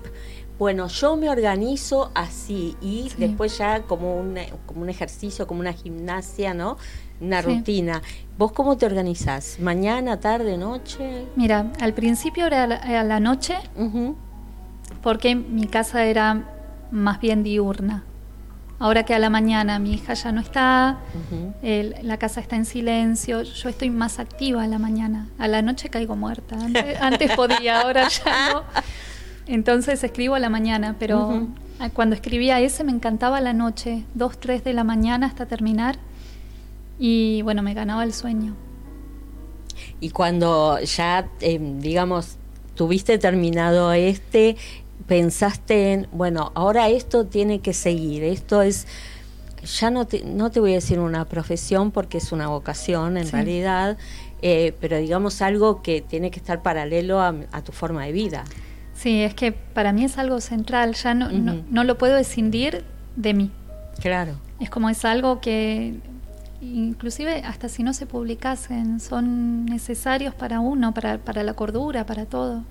Bueno, 0.59 0.87
yo 0.87 1.15
me 1.15 1.29
organizo 1.29 2.11
así 2.15 2.75
y 2.81 3.11
después 3.17 3.57
ya 3.57 3.83
como 3.83 4.19
un, 4.19 4.37
como 4.65 4.81
un 4.81 4.89
ejercicio, 4.89 5.45
como 5.45 5.59
una 5.59 5.73
gimnasia, 5.73 6.53
¿no? 6.53 6.77
Una 7.19 7.41
rutina. 7.41 8.01
¿Vos 8.37 8.51
cómo 8.51 8.77
te 8.77 8.85
organizás? 8.85 9.57
¿Mañana, 9.59 10.19
tarde, 10.19 10.57
noche? 10.57 11.25
Mira, 11.35 11.71
al 11.79 11.93
principio 11.93 12.45
era 12.45 12.63
a 12.63 13.03
la, 13.03 13.19
noche, 13.19 13.55
porque 15.01 15.35
mi 15.35 15.65
casa 15.67 16.05
era 16.05 16.43
más 16.91 17.19
bien 17.19 17.43
diurna. 17.43 18.03
Ahora 18.79 19.03
que 19.03 19.15
a 19.15 19.19
la 19.19 19.31
mañana 19.31 19.79
mi 19.79 19.93
hija 19.93 20.13
ya 20.13 20.31
no 20.31 20.39
está, 20.39 20.99
la 21.63 22.17
casa 22.17 22.41
está 22.41 22.55
en 22.55 22.65
silencio, 22.65 23.41
yo 23.41 23.69
estoy 23.69 23.89
más 23.89 24.19
activa 24.19 24.63
a 24.63 24.67
la 24.67 24.77
mañana. 24.77 25.29
A 25.39 25.47
la 25.47 25.63
noche 25.63 25.89
caigo 25.89 26.15
muerta. 26.15 26.57
Antes, 27.01 27.31
podía, 27.35 27.81
ahora 27.81 28.07
ya 28.07 28.53
no. 28.53 28.63
Entonces 29.47 30.03
escribo 30.03 30.35
a 30.35 30.39
la 30.39 30.49
mañana, 30.49 30.95
pero 30.99 31.47
cuando 31.93 32.15
escribía 32.15 32.59
ese 32.59 32.83
me 32.83 32.91
encantaba 32.91 33.41
la 33.41 33.53
noche, 33.53 34.03
dos, 34.13 34.39
tres 34.39 34.63
de 34.63 34.73
la 34.73 34.83
mañana 34.83 35.25
hasta 35.25 35.47
terminar. 35.47 35.97
Y 36.99 37.41
bueno, 37.43 37.61
me 37.61 37.73
ganaba 37.73 38.03
el 38.03 38.13
sueño. 38.13 38.55
Y 39.99 40.09
cuando 40.09 40.79
ya, 40.81 41.29
em, 41.41 41.79
digamos, 41.79 42.37
tuviste 42.75 43.17
terminado 43.17 43.93
este, 43.93 44.55
pensaste 45.07 45.93
en, 45.93 46.07
bueno, 46.11 46.51
ahora 46.53 46.89
esto 46.89 47.25
tiene 47.25 47.59
que 47.59 47.73
seguir, 47.73 48.23
esto 48.23 48.61
es, 48.61 48.87
ya 49.63 49.89
no 49.89 50.05
te, 50.05 50.23
no 50.23 50.51
te 50.51 50.59
voy 50.59 50.71
a 50.71 50.75
decir 50.75 50.99
una 50.99 51.25
profesión 51.25 51.91
porque 51.91 52.19
es 52.19 52.31
una 52.31 52.47
vocación 52.47 53.17
en 53.17 53.31
realidad, 53.31 53.97
eh, 54.41 54.75
pero 54.79 54.97
digamos 54.97 55.41
algo 55.41 55.81
que 55.81 56.01
tiene 56.01 56.29
que 56.29 56.39
estar 56.39 56.61
paralelo 56.61 57.21
a, 57.21 57.33
tu 57.63 57.71
forma 57.71 58.05
de 58.05 58.11
vida. 58.11 58.43
Sí, 58.93 59.21
es 59.21 59.33
que 59.33 59.51
para 59.51 59.93
mí 59.93 60.03
es 60.03 60.17
algo 60.17 60.41
central, 60.41 60.93
ya 60.95 61.13
no, 61.13 61.29
no, 61.31 61.83
lo 61.83 61.97
puedo 61.97 62.17
escindir 62.17 62.83
de 63.15 63.33
mí. 63.33 63.51
Claro. 63.99 64.33
Es 64.59 64.69
como 64.69 64.89
es 64.89 65.05
algo 65.05 65.39
que 65.39 65.95
inclusive 66.61 67.41
hasta 67.43 67.69
si 67.69 67.83
no 67.83 67.93
se 67.93 68.05
publicasen, 68.05 68.99
son 68.99 69.65
necesarios 69.65 70.33
para 70.33 70.59
uno, 70.59 70.93
para, 70.93 71.17
para 71.17 71.43
la 71.43 71.53
cordura, 71.53 72.05
para 72.05 72.25
todo. 72.25 72.63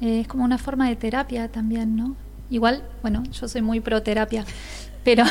Eh, 0.00 0.20
es 0.20 0.28
como 0.28 0.44
una 0.44 0.58
forma 0.58 0.88
de 0.88 0.96
terapia 0.96 1.48
también, 1.48 1.96
¿no? 1.96 2.16
Igual, 2.50 2.82
bueno, 3.02 3.22
yo 3.32 3.48
soy 3.48 3.62
muy 3.62 3.80
pro 3.80 4.02
terapia, 4.02 4.44
pero, 5.04 5.24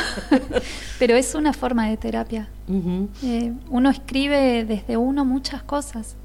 pero 0.98 1.16
es 1.16 1.34
una 1.34 1.52
forma 1.52 1.88
de 1.88 1.96
terapia. 1.96 2.48
Eh, 3.22 3.52
uno 3.70 3.90
escribe 3.90 4.64
desde 4.64 4.96
uno 4.96 5.24
muchas 5.24 5.62
cosas. 5.62 6.16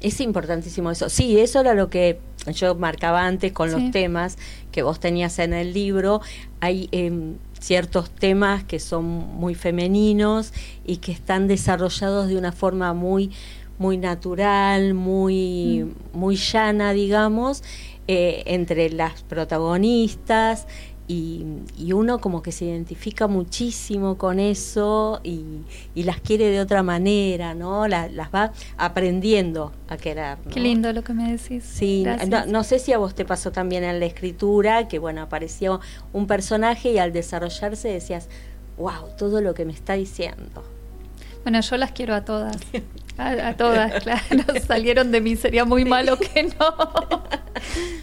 Es 0.00 0.20
importantísimo 0.20 0.90
eso. 0.90 1.08
Sí, 1.08 1.40
eso 1.40 1.60
era 1.60 1.74
lo 1.74 1.88
que 1.88 2.20
yo 2.54 2.74
marcaba 2.74 3.26
antes 3.26 3.52
con 3.52 3.70
los 3.70 3.90
temas 3.90 4.36
que 4.70 4.82
vos 4.82 5.00
tenías 5.00 5.38
en 5.38 5.54
el 5.54 5.72
libro. 5.72 6.20
Hay 6.60 6.88
em, 6.92 7.36
ciertos 7.60 8.10
temas 8.10 8.64
que 8.64 8.78
son 8.80 9.04
muy 9.04 9.54
femeninos 9.54 10.52
y 10.84 10.98
que 10.98 11.12
están 11.12 11.48
desarrollados 11.48 12.28
de 12.28 12.36
una 12.36 12.52
forma 12.52 12.92
muy 12.94 13.30
muy 13.78 13.98
natural, 13.98 14.94
muy, 14.94 15.84
mm. 15.84 16.18
muy 16.18 16.36
llana, 16.36 16.92
digamos, 16.92 17.62
eh, 18.08 18.42
entre 18.46 18.90
las 18.90 19.22
protagonistas 19.22 20.66
y, 21.08 21.92
uno 21.92 22.20
como 22.20 22.42
que 22.42 22.52
se 22.52 22.64
identifica 22.64 23.26
muchísimo 23.26 24.18
con 24.18 24.40
eso 24.40 25.20
y, 25.22 25.62
las 25.94 26.20
quiere 26.20 26.50
de 26.50 26.60
otra 26.60 26.82
manera, 26.82 27.54
¿no? 27.54 27.86
las 27.88 28.10
va 28.34 28.52
aprendiendo 28.76 29.72
a 29.88 29.96
querer. 29.96 30.38
Qué 30.52 30.60
lindo 30.60 30.92
lo 30.92 31.02
que 31.02 31.12
me 31.12 31.32
decís. 31.32 31.64
Sí, 31.64 32.04
no, 32.48 32.64
sé 32.64 32.78
si 32.78 32.92
a 32.92 32.98
vos 32.98 33.14
te 33.14 33.24
pasó 33.24 33.52
también 33.52 33.84
en 33.84 34.00
la 34.00 34.06
escritura, 34.06 34.88
que 34.88 34.98
bueno, 34.98 35.22
apareció 35.22 35.80
un 36.12 36.26
personaje 36.26 36.92
y 36.92 36.98
al 36.98 37.12
desarrollarse 37.12 37.88
decías, 37.88 38.28
wow, 38.76 39.08
todo 39.16 39.40
lo 39.40 39.54
que 39.54 39.64
me 39.64 39.72
está 39.72 39.94
diciendo. 39.94 40.64
Bueno, 41.42 41.60
yo 41.60 41.76
las 41.76 41.92
quiero 41.92 42.14
a 42.14 42.24
todas. 42.24 42.56
A, 43.18 43.54
todas, 43.54 43.92
claro. 44.02 44.44
Salieron 44.66 45.12
de 45.12 45.20
mí, 45.20 45.36
sería 45.36 45.64
muy 45.64 45.84
malo 45.84 46.18
que 46.18 46.42
no. 46.42 46.74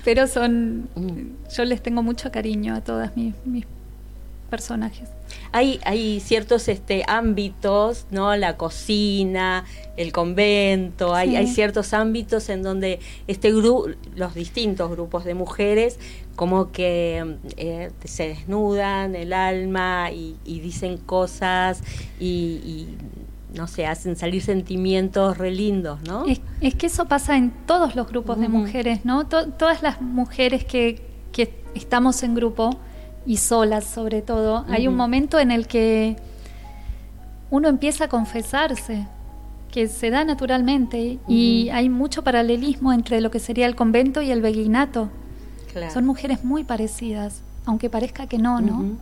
Pero 0.03 0.27
son. 0.27 0.89
Mm. 0.95 1.49
Yo 1.55 1.65
les 1.65 1.81
tengo 1.81 2.03
mucho 2.03 2.31
cariño 2.31 2.75
a 2.75 2.81
todas 2.81 3.15
mis, 3.15 3.33
mis 3.45 3.65
personajes. 4.49 5.09
Hay, 5.51 5.79
hay 5.83 6.19
ciertos 6.19 6.67
este, 6.67 7.03
ámbitos, 7.07 8.05
¿no? 8.11 8.35
La 8.35 8.55
cocina, 8.55 9.65
el 9.97 10.11
convento, 10.11 11.15
hay, 11.15 11.35
hay 11.35 11.47
ciertos 11.47 11.93
ámbitos 11.93 12.49
en 12.49 12.61
donde 12.61 12.99
este 13.27 13.51
grupo, 13.51 13.87
los 14.15 14.35
distintos 14.35 14.91
grupos 14.91 15.25
de 15.25 15.33
mujeres, 15.33 15.97
como 16.35 16.71
que 16.71 17.37
eh, 17.57 17.89
se 18.03 18.27
desnudan 18.27 19.15
el 19.15 19.33
alma 19.33 20.11
y, 20.11 20.35
dicen 20.45 20.97
cosas 20.97 21.81
y 22.19 22.89
no 23.53 23.67
sé, 23.67 23.85
hacen 23.85 24.15
salir 24.15 24.41
sentimientos 24.41 25.37
re 25.37 25.51
lindos, 25.51 25.99
¿no? 26.07 26.25
Es, 26.25 26.75
que 26.75 26.87
eso 26.87 27.05
pasa 27.05 27.37
en 27.37 27.51
todos 27.65 27.95
los 27.95 28.07
grupos 28.07 28.39
de 28.39 28.49
mujeres, 28.49 29.05
¿no? 29.05 29.25
todas 29.25 29.83
las 29.83 30.01
mujeres 30.01 30.65
que, 30.65 31.01
que, 31.31 31.61
estamos 31.75 32.21
en 32.21 32.35
grupo 32.35 32.77
y 33.25 33.37
solas 33.37 33.85
sobre 33.85 34.21
todo, 34.21 34.63
hay 34.69 34.87
un 34.87 34.95
momento 34.95 35.39
en 35.39 35.49
el 35.49 35.65
que 35.65 36.17
uno 37.49 37.67
empieza 37.67 38.05
a 38.05 38.07
confesarse, 38.09 39.07
que 39.71 39.87
se 39.87 40.11
da 40.11 40.23
naturalmente 40.23 41.17
y 41.27 41.69
hay 41.69 41.89
mucho 41.89 42.23
paralelismo 42.23 42.93
entre 42.93 43.21
lo 43.21 43.31
que 43.31 43.39
sería 43.39 43.65
el 43.65 43.75
convento 43.75 44.21
y 44.21 44.29
el 44.29 44.41
beguinato. 44.41 45.09
Son 45.91 46.05
mujeres 46.05 46.43
muy 46.43 46.63
parecidas, 46.63 47.41
aunque 47.65 47.89
parezca 47.89 48.27
que 48.27 48.37
no, 48.37 48.61
¿no? 48.61 48.97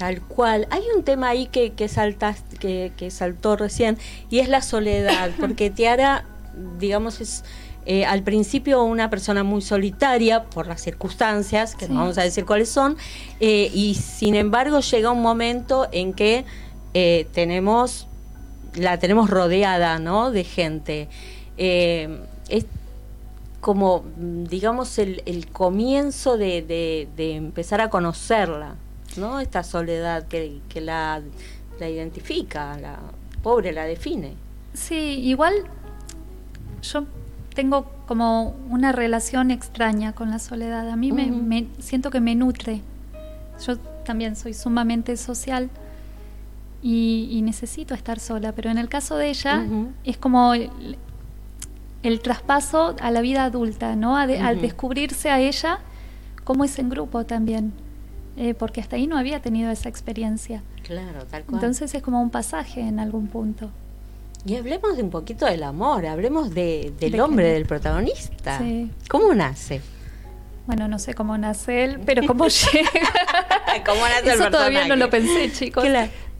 Tal 0.00 0.22
cual. 0.22 0.66
Hay 0.70 0.82
un 0.96 1.02
tema 1.02 1.28
ahí 1.28 1.44
que, 1.44 1.74
que, 1.74 2.92
que, 2.96 3.10
saltó 3.10 3.56
recién 3.56 3.98
y 4.30 4.38
es 4.38 4.48
la 4.48 4.62
soledad, 4.62 5.30
porque 5.38 5.68
Tiara, 5.68 6.24
digamos, 6.78 7.20
es 7.20 7.44
eh, 7.84 8.06
al 8.06 8.22
principio 8.22 8.82
una 8.82 9.10
persona 9.10 9.44
muy 9.44 9.60
solitaria 9.60 10.44
por 10.44 10.66
las 10.66 10.80
circunstancias, 10.80 11.74
que 11.74 11.86
no 11.86 11.96
vamos 11.96 12.16
a 12.16 12.22
decir 12.22 12.46
cuáles 12.46 12.70
son, 12.70 12.96
eh, 13.40 13.70
y 13.74 13.94
sin 13.94 14.36
embargo 14.36 14.80
llega 14.80 15.10
un 15.10 15.20
momento 15.20 15.86
en 15.92 16.14
que 16.14 16.46
eh, 16.94 17.26
tenemos, 17.34 18.08
la 18.76 18.98
tenemos 18.98 19.28
rodeada, 19.28 19.98
¿no? 19.98 20.30
De 20.30 20.44
gente. 20.44 21.10
es 21.58 22.64
como, 23.60 24.02
digamos, 24.16 24.98
el, 24.98 25.22
el 25.26 25.46
comienzo 25.48 26.38
de, 26.38 26.62
de, 26.62 27.06
de 27.18 27.34
empezar 27.34 27.82
a 27.82 27.90
conocerla. 27.90 28.76
¿No? 29.16 29.40
Esta 29.40 29.62
soledad 29.62 30.28
que, 30.28 30.60
que 30.68 30.80
la, 30.80 31.22
la 31.78 31.88
identifica, 31.88 32.78
la 32.78 32.98
pobre 33.42 33.72
la 33.72 33.84
define. 33.84 34.34
Sí, 34.74 34.94
igual 34.94 35.54
yo 36.82 37.04
tengo 37.54 37.90
como 38.06 38.54
una 38.68 38.92
relación 38.92 39.50
extraña 39.50 40.12
con 40.12 40.30
la 40.30 40.38
soledad. 40.38 40.88
A 40.88 40.96
mí 40.96 41.12
me, 41.12 41.66
siento 41.78 42.10
que 42.10 42.20
me 42.20 42.34
nutre. 42.34 42.80
Yo 43.66 43.76
también 44.04 44.36
soy 44.36 44.54
sumamente 44.54 45.16
social 45.16 45.70
y, 46.82 47.40
necesito 47.42 47.94
estar 47.94 48.18
sola, 48.20 48.52
pero 48.52 48.70
en 48.70 48.78
el 48.78 48.88
caso 48.88 49.16
de 49.16 49.28
ella 49.28 49.64
es 50.04 50.16
como 50.16 50.54
el, 50.54 52.20
traspaso 52.22 52.96
a 53.00 53.10
la 53.10 53.20
vida 53.20 53.44
adulta, 53.44 53.96
¿no? 53.96 54.16
Al 54.16 54.60
descubrirse 54.60 55.30
a 55.30 55.40
ella, 55.40 55.80
cómo 56.44 56.64
es 56.64 56.78
en 56.78 56.88
grupo 56.88 57.26
también. 57.26 57.72
Eh, 58.36 58.54
porque 58.54 58.80
hasta 58.80 58.96
ahí 58.96 59.06
no 59.06 59.18
había 59.18 59.40
tenido 59.40 59.70
esa 59.70 59.88
experiencia. 59.88 60.62
Claro, 60.84 61.24
tal 61.26 61.44
cual. 61.44 61.56
Entonces 61.56 61.94
es 61.94 62.02
como 62.02 62.22
un 62.22 62.30
pasaje 62.30 62.80
en 62.80 63.00
algún 63.00 63.26
punto. 63.26 63.70
Y 64.46 64.56
hablemos 64.56 64.96
de 64.96 65.02
un 65.02 65.10
poquito 65.10 65.46
del 65.46 65.62
amor, 65.62 66.06
hablemos 66.06 66.54
de, 66.54 66.92
del 66.98 67.20
hombre, 67.20 67.52
del 67.52 67.66
protagonista. 67.66 68.58
Sí. 68.58 68.90
¿Cómo 69.08 69.34
nace? 69.34 69.82
Bueno, 70.66 70.88
no 70.88 70.98
sé 70.98 71.14
cómo 71.14 71.36
nace 71.36 71.84
él, 71.84 72.00
pero 72.06 72.26
cómo 72.26 72.46
llega. 72.72 72.90
¿Cómo 73.84 74.00
nace 74.00 74.32
Eso 74.32 74.50
todavía 74.50 74.86
no 74.86 74.96
lo 74.96 75.10
pensé, 75.10 75.52
chicos. 75.52 75.84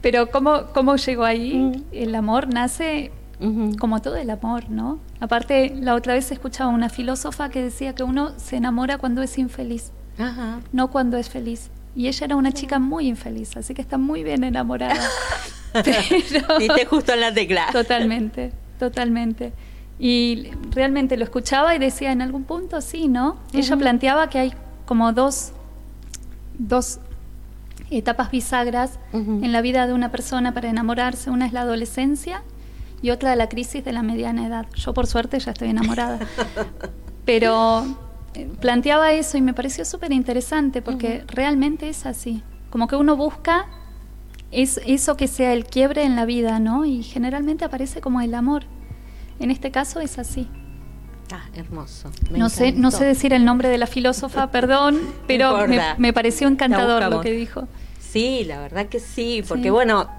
Pero 0.01 0.31
cómo, 0.31 0.67
cómo 0.73 0.95
llegó 0.95 1.25
ahí. 1.25 1.53
Mm. 1.57 1.83
El 1.91 2.15
amor 2.15 2.47
nace 2.47 3.11
como 3.79 4.01
todo 4.01 4.17
el 4.17 4.29
amor, 4.29 4.69
¿no? 4.69 4.99
Aparte, 5.19 5.73
la 5.75 5.95
otra 5.95 6.13
vez 6.13 6.31
escuchaba 6.31 6.69
una 6.69 6.89
filósofa 6.89 7.49
que 7.49 7.63
decía 7.63 7.95
que 7.95 8.03
uno 8.03 8.37
se 8.37 8.57
enamora 8.57 8.99
cuando 8.99 9.23
es 9.23 9.37
infeliz, 9.37 9.91
no 10.71 10.91
cuando 10.91 11.17
es 11.17 11.29
feliz. 11.29 11.71
Y 11.95 12.07
ella 12.07 12.25
era 12.25 12.35
una 12.35 12.51
chica 12.51 12.79
muy 12.79 13.07
infeliz, 13.07 13.57
así 13.57 13.73
que 13.73 13.81
está 13.81 13.97
muy 13.97 14.23
bien 14.23 14.43
enamorada. 14.43 15.01
Pero... 15.73 16.87
justo 16.89 17.13
en 17.13 17.21
la 17.21 17.33
tecla. 17.33 17.67
Totalmente, 17.71 18.51
totalmente. 18.79 19.53
Y 19.99 20.49
realmente 20.71 21.17
lo 21.17 21.23
escuchaba 21.23 21.75
y 21.75 21.79
decía, 21.79 22.11
en 22.11 22.21
algún 22.21 22.43
punto 22.43 22.81
sí, 22.81 23.07
¿no? 23.07 23.37
Ella 23.53 23.77
planteaba 23.77 24.29
que 24.29 24.39
hay 24.39 24.53
como 24.85 25.13
dos, 25.13 25.51
dos 26.57 26.99
etapas 27.91 28.31
bisagras 28.31 28.99
en 29.13 29.51
la 29.51 29.61
vida 29.61 29.85
de 29.85 29.93
una 29.93 30.11
persona 30.11 30.53
para 30.53 30.69
enamorarse. 30.69 31.29
Una 31.29 31.45
es 31.45 31.53
la 31.53 31.61
adolescencia 31.61 32.41
y 33.01 33.11
otra 33.11 33.35
la 33.35 33.49
crisis 33.49 33.83
de 33.83 33.91
la 33.93 34.01
mediana 34.01 34.47
edad. 34.47 34.65
Yo 34.75 34.93
por 34.93 35.07
suerte 35.07 35.39
ya 35.39 35.51
estoy 35.51 35.69
enamorada. 35.69 36.19
Pero 37.25 37.85
planteaba 38.59 39.13
eso 39.13 39.37
y 39.37 39.41
me 39.41 39.53
pareció 39.53 39.85
súper 39.85 40.11
interesante 40.11 40.81
porque 40.81 41.23
realmente 41.27 41.89
es 41.89 42.05
así. 42.05 42.43
Como 42.69 42.87
que 42.87 42.95
uno 42.95 43.15
busca 43.15 43.67
es 44.51 44.81
eso 44.85 45.15
que 45.15 45.27
sea 45.27 45.53
el 45.53 45.65
quiebre 45.65 46.03
en 46.03 46.15
la 46.15 46.25
vida, 46.25 46.59
¿no? 46.59 46.85
Y 46.85 47.03
generalmente 47.03 47.65
aparece 47.65 48.01
como 48.01 48.21
el 48.21 48.33
amor. 48.33 48.63
En 49.39 49.49
este 49.49 49.71
caso 49.71 49.99
es 49.99 50.19
así. 50.19 50.47
Ah, 51.33 51.45
hermoso. 51.55 52.11
no 52.29 52.49
sé, 52.49 52.73
no 52.73 52.91
sé 52.91 53.05
decir 53.05 53.31
el 53.31 53.45
nombre 53.45 53.69
de 53.69 53.77
la 53.77 53.87
filósofa, 53.87 54.47
perdón, 54.51 54.99
pero 55.27 55.65
me, 55.97 56.11
pareció 56.11 56.49
encantador 56.49 57.09
lo 57.09 57.21
que 57.21 57.31
dijo. 57.31 57.67
Sí, 57.99 58.43
la 58.43 58.59
verdad 58.59 58.87
que 58.87 58.99
sí, 58.99 59.41
porque 59.47 59.71
bueno, 59.71 60.09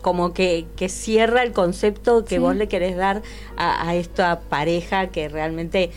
como 0.00 0.32
que, 0.32 0.66
que, 0.76 0.88
cierra 0.88 1.42
el 1.42 1.52
concepto 1.52 2.24
que 2.24 2.38
vos 2.38 2.56
le 2.56 2.68
querés 2.68 2.96
dar 2.96 3.20
a, 3.58 3.94
esta 3.94 4.40
pareja 4.40 5.08
que 5.08 5.28
realmente, 5.28 5.90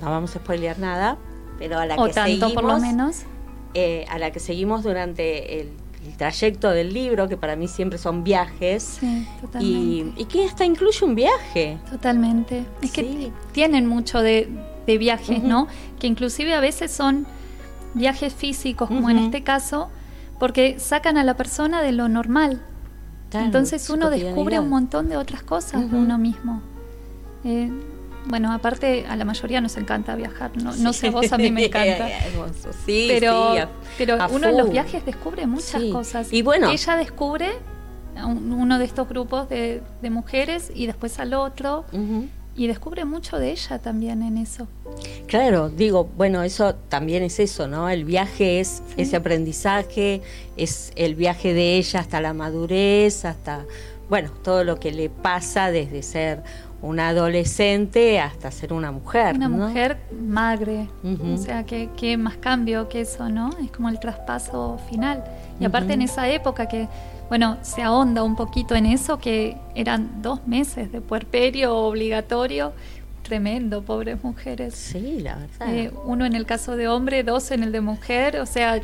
no 0.00 0.10
vamos 0.10 0.34
a 0.36 0.38
spoilear 0.38 0.78
nada, 0.78 1.16
pero 1.58 1.78
a 1.78 1.86
la 1.86 1.96
que 1.96 2.12
seguimos, 2.12 2.52
por 2.52 2.64
lo 2.64 2.78
menos. 2.78 3.22
Eh, 3.74 4.06
a 4.08 4.18
la 4.18 4.30
que 4.30 4.40
seguimos 4.40 4.82
durante 4.82 5.60
el, 5.60 5.70
trayecto 6.16 6.70
del 6.70 6.94
libro, 6.94 7.28
que 7.28 7.36
para 7.36 7.54
mí 7.54 7.68
siempre 7.68 7.98
son 7.98 8.24
viajes, 8.24 9.00
y, 9.60 10.12
y, 10.16 10.24
que 10.24 10.46
hasta 10.46 10.64
incluye 10.64 11.04
un 11.04 11.14
viaje. 11.14 11.78
Totalmente. 11.90 12.64
Es 12.80 12.92
que 12.92 13.30
tienen 13.52 13.86
mucho 13.86 14.22
de, 14.22 14.48
viajes, 14.86 15.42
¿no? 15.42 15.68
Que 15.98 16.06
inclusive 16.06 16.54
a 16.54 16.60
veces 16.60 16.90
son 16.90 17.26
viajes 17.92 18.32
físicos, 18.32 18.88
como 18.88 19.10
en 19.10 19.18
este 19.18 19.42
caso, 19.42 19.90
porque 20.38 20.78
sacan 20.78 21.18
a 21.18 21.24
la 21.24 21.34
persona 21.34 21.82
de 21.82 21.92
lo 21.92 22.08
normal. 22.08 22.62
Entonces 23.32 23.90
uno 23.90 24.08
descubre 24.08 24.58
un 24.58 24.70
montón 24.70 25.08
de 25.10 25.18
otras 25.18 25.42
cosas 25.42 25.90
de 25.90 25.96
uno 25.96 26.16
mismo. 26.16 26.62
Eh, 27.44 27.70
bueno, 28.26 28.52
aparte 28.52 29.06
a 29.06 29.16
la 29.16 29.24
mayoría 29.24 29.60
nos 29.60 29.76
encanta 29.76 30.14
viajar, 30.16 30.56
no, 30.62 30.74
no 30.76 30.92
sé 30.92 31.10
vos, 31.10 31.32
a 31.32 31.38
mí 31.38 31.50
me 31.50 31.64
encanta. 31.66 32.08
sí, 32.84 33.06
pero 33.08 33.54
pero 33.96 34.18
uno 34.30 34.48
en 34.48 34.56
los 34.56 34.70
viajes 34.70 35.04
descubre 35.04 35.46
muchas 35.46 35.82
cosas. 35.92 36.32
Y 36.32 36.42
bueno, 36.42 36.70
ella 36.70 36.96
descubre 36.96 37.50
uno 38.24 38.78
de 38.78 38.84
estos 38.84 39.08
grupos 39.08 39.48
de, 39.48 39.82
mujeres 40.10 40.70
y 40.74 40.86
después 40.86 41.18
al 41.18 41.34
otro 41.34 41.84
y 42.58 42.66
descubre 42.66 43.04
mucho 43.04 43.38
de 43.38 43.52
ella 43.52 43.78
también 43.78 44.20
en 44.20 44.36
eso. 44.36 44.66
Claro, 45.26 45.68
digo, 45.70 46.10
bueno, 46.16 46.42
eso 46.42 46.74
también 46.74 47.22
es 47.22 47.38
eso, 47.38 47.68
¿no? 47.68 47.88
El 47.88 48.04
viaje 48.04 48.58
es 48.58 48.82
ese 48.96 49.14
aprendizaje, 49.14 50.22
es 50.56 50.90
el 50.96 51.14
viaje 51.14 51.54
de 51.54 51.76
ella 51.76 52.00
hasta 52.00 52.20
la 52.20 52.34
madurez, 52.34 53.24
hasta, 53.24 53.64
bueno, 54.08 54.32
todo 54.42 54.64
lo 54.64 54.80
que 54.80 54.90
le 54.90 55.08
pasa 55.08 55.70
desde 55.70 56.02
ser 56.02 56.42
una 56.80 57.08
adolescente 57.08 58.20
hasta 58.20 58.50
ser 58.50 58.72
una 58.72 58.92
mujer. 58.92 59.34
Una 59.36 59.48
mujer 59.48 59.98
madre, 60.12 60.88
o 61.02 61.36
sea, 61.36 61.64
¿qué, 61.64 62.16
más 62.16 62.36
cambio 62.36 62.88
que 62.88 63.00
eso, 63.00 63.28
¿no? 63.28 63.50
Es 63.62 63.70
como 63.70 63.88
el 63.88 63.98
traspaso 63.98 64.78
final. 64.88 65.24
Y 65.60 65.64
aparte 65.64 65.92
en 65.94 66.02
esa 66.02 66.28
época 66.28 66.66
que 66.66 66.88
bueno, 67.28 67.58
se 67.60 67.82
ahonda 67.82 68.22
un 68.22 68.36
poquito 68.36 68.74
en 68.74 68.86
eso, 68.86 69.18
que 69.18 69.58
eran 69.74 70.22
dos 70.22 70.46
meses 70.46 70.90
de 70.90 71.00
puerperio 71.00 71.76
obligatorio. 71.76 72.72
Tremendo, 73.28 73.82
pobres 73.82 74.24
mujeres. 74.24 74.74
Sí, 74.74 75.20
la 75.20 75.36
verdad. 75.36 75.74
Eh, 75.74 75.92
uno 76.06 76.24
en 76.24 76.34
el 76.34 76.46
caso 76.46 76.76
de 76.76 76.88
hombre, 76.88 77.22
dos 77.22 77.50
en 77.50 77.62
el 77.62 77.72
de 77.72 77.82
mujer, 77.82 78.40
o 78.40 78.46
sea, 78.46 78.80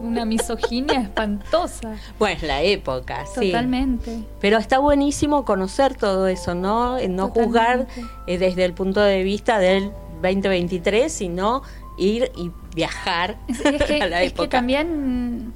una 0.00 0.24
misoginia 0.24 1.02
espantosa. 1.02 1.96
Pues 2.16 2.42
la 2.42 2.62
época, 2.62 3.26
sí. 3.26 3.48
Totalmente. 3.48 4.22
Pero 4.40 4.56
está 4.56 4.78
buenísimo 4.78 5.44
conocer 5.44 5.94
todo 5.94 6.26
eso, 6.26 6.54
¿no? 6.54 6.98
No 7.06 7.28
juzgar 7.28 7.86
eh, 8.26 8.38
desde 8.38 8.64
el 8.64 8.72
punto 8.72 9.02
de 9.02 9.22
vista 9.24 9.58
del 9.58 9.90
2023, 10.22 11.12
sino 11.12 11.62
ir 11.98 12.32
y 12.34 12.50
viajar 12.74 13.36
a 13.66 14.06
la 14.06 14.22
época. 14.22 14.22
Es 14.22 14.32
que 14.32 14.48
también 14.48 15.52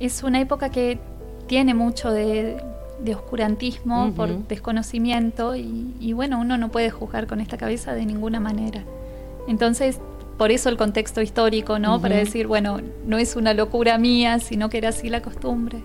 es 0.00 0.24
una 0.24 0.40
época 0.40 0.70
que 0.70 0.98
tiene 1.46 1.72
mucho 1.72 2.10
de, 2.10 2.56
oscurantismo 3.14 4.12
por 4.14 4.46
desconocimiento 4.48 5.54
y, 5.54 6.12
bueno, 6.12 6.40
uno 6.40 6.58
no 6.58 6.70
puede 6.70 6.90
juzgar 6.90 7.26
con 7.26 7.40
esta 7.40 7.56
cabeza 7.56 7.94
de 7.94 8.06
ninguna 8.06 8.40
manera. 8.40 8.82
Entonces, 9.48 9.98
por 10.38 10.50
eso 10.50 10.68
el 10.68 10.76
contexto 10.76 11.22
histórico, 11.22 11.78
¿no? 11.78 12.00
Para 12.00 12.16
decir, 12.16 12.46
bueno, 12.46 12.80
no 13.06 13.18
es 13.18 13.36
una 13.36 13.54
locura 13.54 13.96
mía, 13.98 14.38
sino 14.38 14.68
que 14.68 14.78
era 14.78 14.90
así 14.90 15.08
la 15.08 15.22
costumbre. 15.22 15.78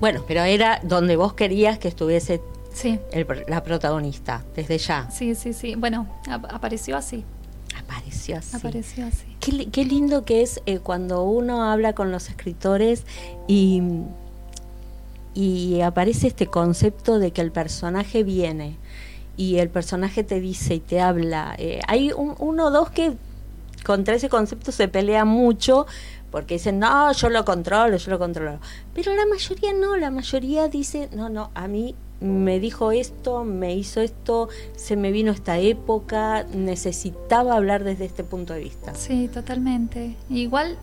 Bueno, 0.00 0.24
pero 0.26 0.42
era 0.42 0.80
donde 0.82 1.16
vos 1.16 1.34
querías 1.34 1.78
que 1.78 1.88
estuviese 1.88 2.40
sí. 2.72 2.98
la 3.46 3.62
protagonista, 3.62 4.44
desde 4.54 4.78
ya. 4.78 5.10
Sí, 5.10 5.34
sí, 5.34 5.52
sí. 5.52 5.76
Bueno, 5.76 6.08
apareció 6.28 6.96
así. 6.96 7.24
Apareció 7.78 8.38
así. 8.38 8.56
Apareció 8.56 9.06
así. 9.06 9.26
Qué, 9.70 9.84
lindo 9.84 10.24
que 10.24 10.42
es 10.42 10.60
eh, 10.66 10.78
cuando 10.78 11.24
uno 11.24 11.62
habla 11.62 11.92
con 11.92 12.10
los 12.10 12.28
escritores 12.28 13.04
y 13.46 13.82
y 15.34 15.80
aparece 15.80 16.28
este 16.28 16.46
concepto 16.46 17.18
de 17.18 17.32
que 17.32 17.40
el 17.40 17.50
personaje 17.50 18.22
viene 18.22 18.78
y 19.36 19.56
el 19.56 19.68
personaje 19.68 20.22
te 20.22 20.40
dice 20.40 20.76
y 20.76 20.80
te 20.80 21.00
habla. 21.00 21.54
Eh, 21.58 21.80
hay 21.88 22.12
uno 22.12 22.66
o 22.66 22.70
dos 22.70 22.90
que 22.90 23.14
contra 23.84 24.14
ese 24.14 24.28
concepto 24.28 24.72
se 24.72 24.88
pelea 24.88 25.24
mucho 25.24 25.86
porque 26.30 26.54
dicen, 26.54 26.80
no, 26.80 27.12
yo 27.12 27.28
lo 27.28 27.44
controlo, 27.44 27.96
yo 27.96 28.10
lo 28.10 28.18
controlo. 28.18 28.58
Pero 28.92 29.14
la 29.14 29.26
mayoría 29.26 29.72
no, 29.72 29.96
la 29.96 30.10
mayoría 30.10 30.68
dice, 30.68 31.08
no, 31.12 31.28
no, 31.28 31.50
a 31.54 31.68
mí 31.68 31.94
me 32.20 32.58
dijo 32.58 32.90
esto, 32.90 33.44
me 33.44 33.74
hizo 33.74 34.00
esto, 34.00 34.48
se 34.74 34.96
me 34.96 35.12
vino 35.12 35.30
esta 35.30 35.58
época, 35.58 36.44
necesitaba 36.52 37.54
hablar 37.54 37.84
desde 37.84 38.06
este 38.06 38.24
punto 38.24 38.52
de 38.52 38.60
vista. 38.60 38.94
Sí, 38.94 39.28
totalmente. 39.32 40.16
Igual 40.28 40.76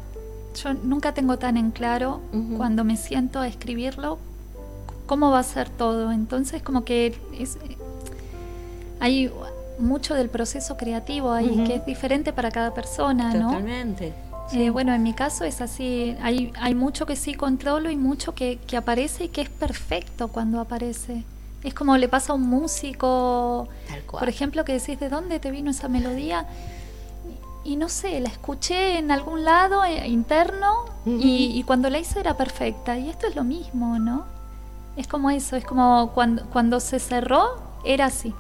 yo 0.61 0.73
nunca 0.73 1.13
tengo 1.13 1.37
tan 1.37 1.57
en 1.57 1.71
claro 1.71 2.21
cuando 2.57 2.83
me 2.83 2.97
siento 2.97 3.39
a 3.39 3.47
escribirlo 3.47 4.19
cómo 5.11 5.29
va 5.29 5.39
a 5.39 5.43
ser 5.43 5.69
todo. 5.69 6.13
Entonces, 6.13 6.63
como 6.63 6.85
que 6.85 7.13
es, 7.37 7.57
hay 9.01 9.29
mucho 9.77 10.15
del 10.15 10.29
proceso 10.29 10.77
creativo 10.77 11.33
ahí 11.33 11.65
que 11.67 11.75
es 11.75 11.85
diferente 11.85 12.31
para 12.31 12.49
cada 12.49 12.73
persona, 12.73 13.33
¿no? 13.33 13.47
Totalmente. 13.47 14.13
Eh, 14.53 14.69
bueno, 14.69 14.93
en 14.93 15.03
mi 15.03 15.11
caso 15.11 15.43
es 15.43 15.59
así, 15.59 16.15
hay, 16.21 16.53
hay 16.57 16.75
mucho 16.75 17.05
que 17.05 17.17
sí 17.17 17.33
controlo 17.33 17.91
y 17.91 17.97
mucho 17.97 18.33
que, 18.33 18.59
que 18.65 18.77
aparece 18.77 19.25
y 19.25 19.27
que 19.27 19.41
es 19.41 19.49
perfecto 19.49 20.29
cuando 20.29 20.61
aparece. 20.61 21.25
Es 21.61 21.73
como 21.73 21.97
le 21.97 22.07
pasa 22.07 22.31
a 22.31 22.37
un 22.37 22.43
músico, 22.43 23.67
por 24.09 24.29
ejemplo, 24.29 24.63
que 24.63 24.71
decís, 24.71 24.97
¿de 24.97 25.09
dónde 25.09 25.41
te 25.41 25.51
vino 25.51 25.71
esa 25.71 25.89
melodía? 25.89 26.45
Y 27.65 27.75
no 27.75 27.89
sé, 27.89 28.21
la 28.21 28.29
escuché 28.29 28.97
en 28.97 29.11
algún 29.11 29.43
lado 29.43 29.83
eh, 29.83 30.07
interno 30.07 30.85
y, 31.05 31.51
y, 31.53 31.63
cuando 31.63 31.89
la 31.89 31.99
hice 31.99 32.21
era 32.21 32.37
perfecta. 32.37 32.97
Y 32.97 33.09
esto 33.09 33.27
es 33.27 33.35
lo 33.35 33.43
mismo, 33.43 33.99
¿no? 33.99 34.39
Es 34.97 35.07
como 35.07 35.29
eso, 35.31 35.55
es 35.55 35.65
como 35.65 36.11
cuando, 36.13 36.45
cuando 36.45 36.79
se 36.79 36.99
cerró, 36.99 37.61
era 37.83 38.05
así. 38.05 38.33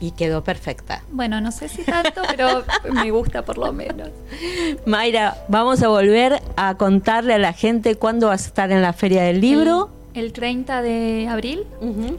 Y 0.00 0.10
quedó 0.10 0.42
perfecta. 0.44 1.02
Bueno, 1.12 1.40
no 1.40 1.50
sé 1.52 1.68
si 1.68 1.82
tanto, 1.82 2.22
pero 2.36 2.64
me 2.92 3.10
gusta 3.10 3.42
por 3.42 3.58
lo 3.58 3.72
menos. 3.72 4.10
Mayra, 4.86 5.36
vamos 5.48 5.82
a 5.82 5.88
volver 5.88 6.42
a 6.56 6.74
contarle 6.74 7.34
a 7.34 7.38
la 7.38 7.52
gente 7.52 7.94
cuándo 7.94 8.28
vas 8.28 8.44
a 8.44 8.46
estar 8.48 8.72
en 8.72 8.82
la 8.82 8.92
Feria 8.92 9.22
del 9.22 9.40
Libro. 9.40 9.90
El, 10.14 10.32
30 10.32 10.82
de 10.82 11.26
abril, 11.28 11.64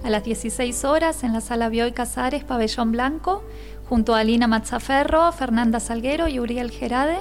a 0.04 0.10
las 0.10 0.24
16 0.24 0.84
horas, 0.84 1.24
en 1.24 1.32
la 1.32 1.42
sala 1.42 1.70
Bioy 1.70 1.94
Casares, 1.94 2.44
Pabellón 2.44 2.92
Blanco, 2.92 3.44
junto 3.88 4.16
a 4.16 4.20
Alina 4.20 4.48
Mazzaferro, 4.48 5.32
Fernanda 5.32 5.80
Salguero 5.80 6.28
y 6.28 6.40
Uriel 6.40 6.72
Gerade, 6.72 7.18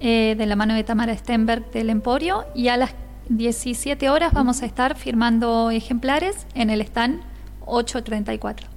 eh, 0.00 0.34
de 0.38 0.46
la 0.46 0.56
mano 0.56 0.74
de 0.74 0.84
Tamara 0.84 1.16
Stenberg 1.16 1.70
del 1.72 1.90
Emporio, 1.90 2.44
y 2.54 2.68
a 2.68 2.76
las 2.76 2.94
17 3.36 4.10
horas 4.10 4.32
vamos 4.32 4.62
a 4.62 4.66
estar 4.66 4.96
firmando 4.96 5.70
ejemplares 5.70 6.46
en 6.54 6.70
el 6.70 6.80
stand 6.82 7.20
834. 7.66 8.68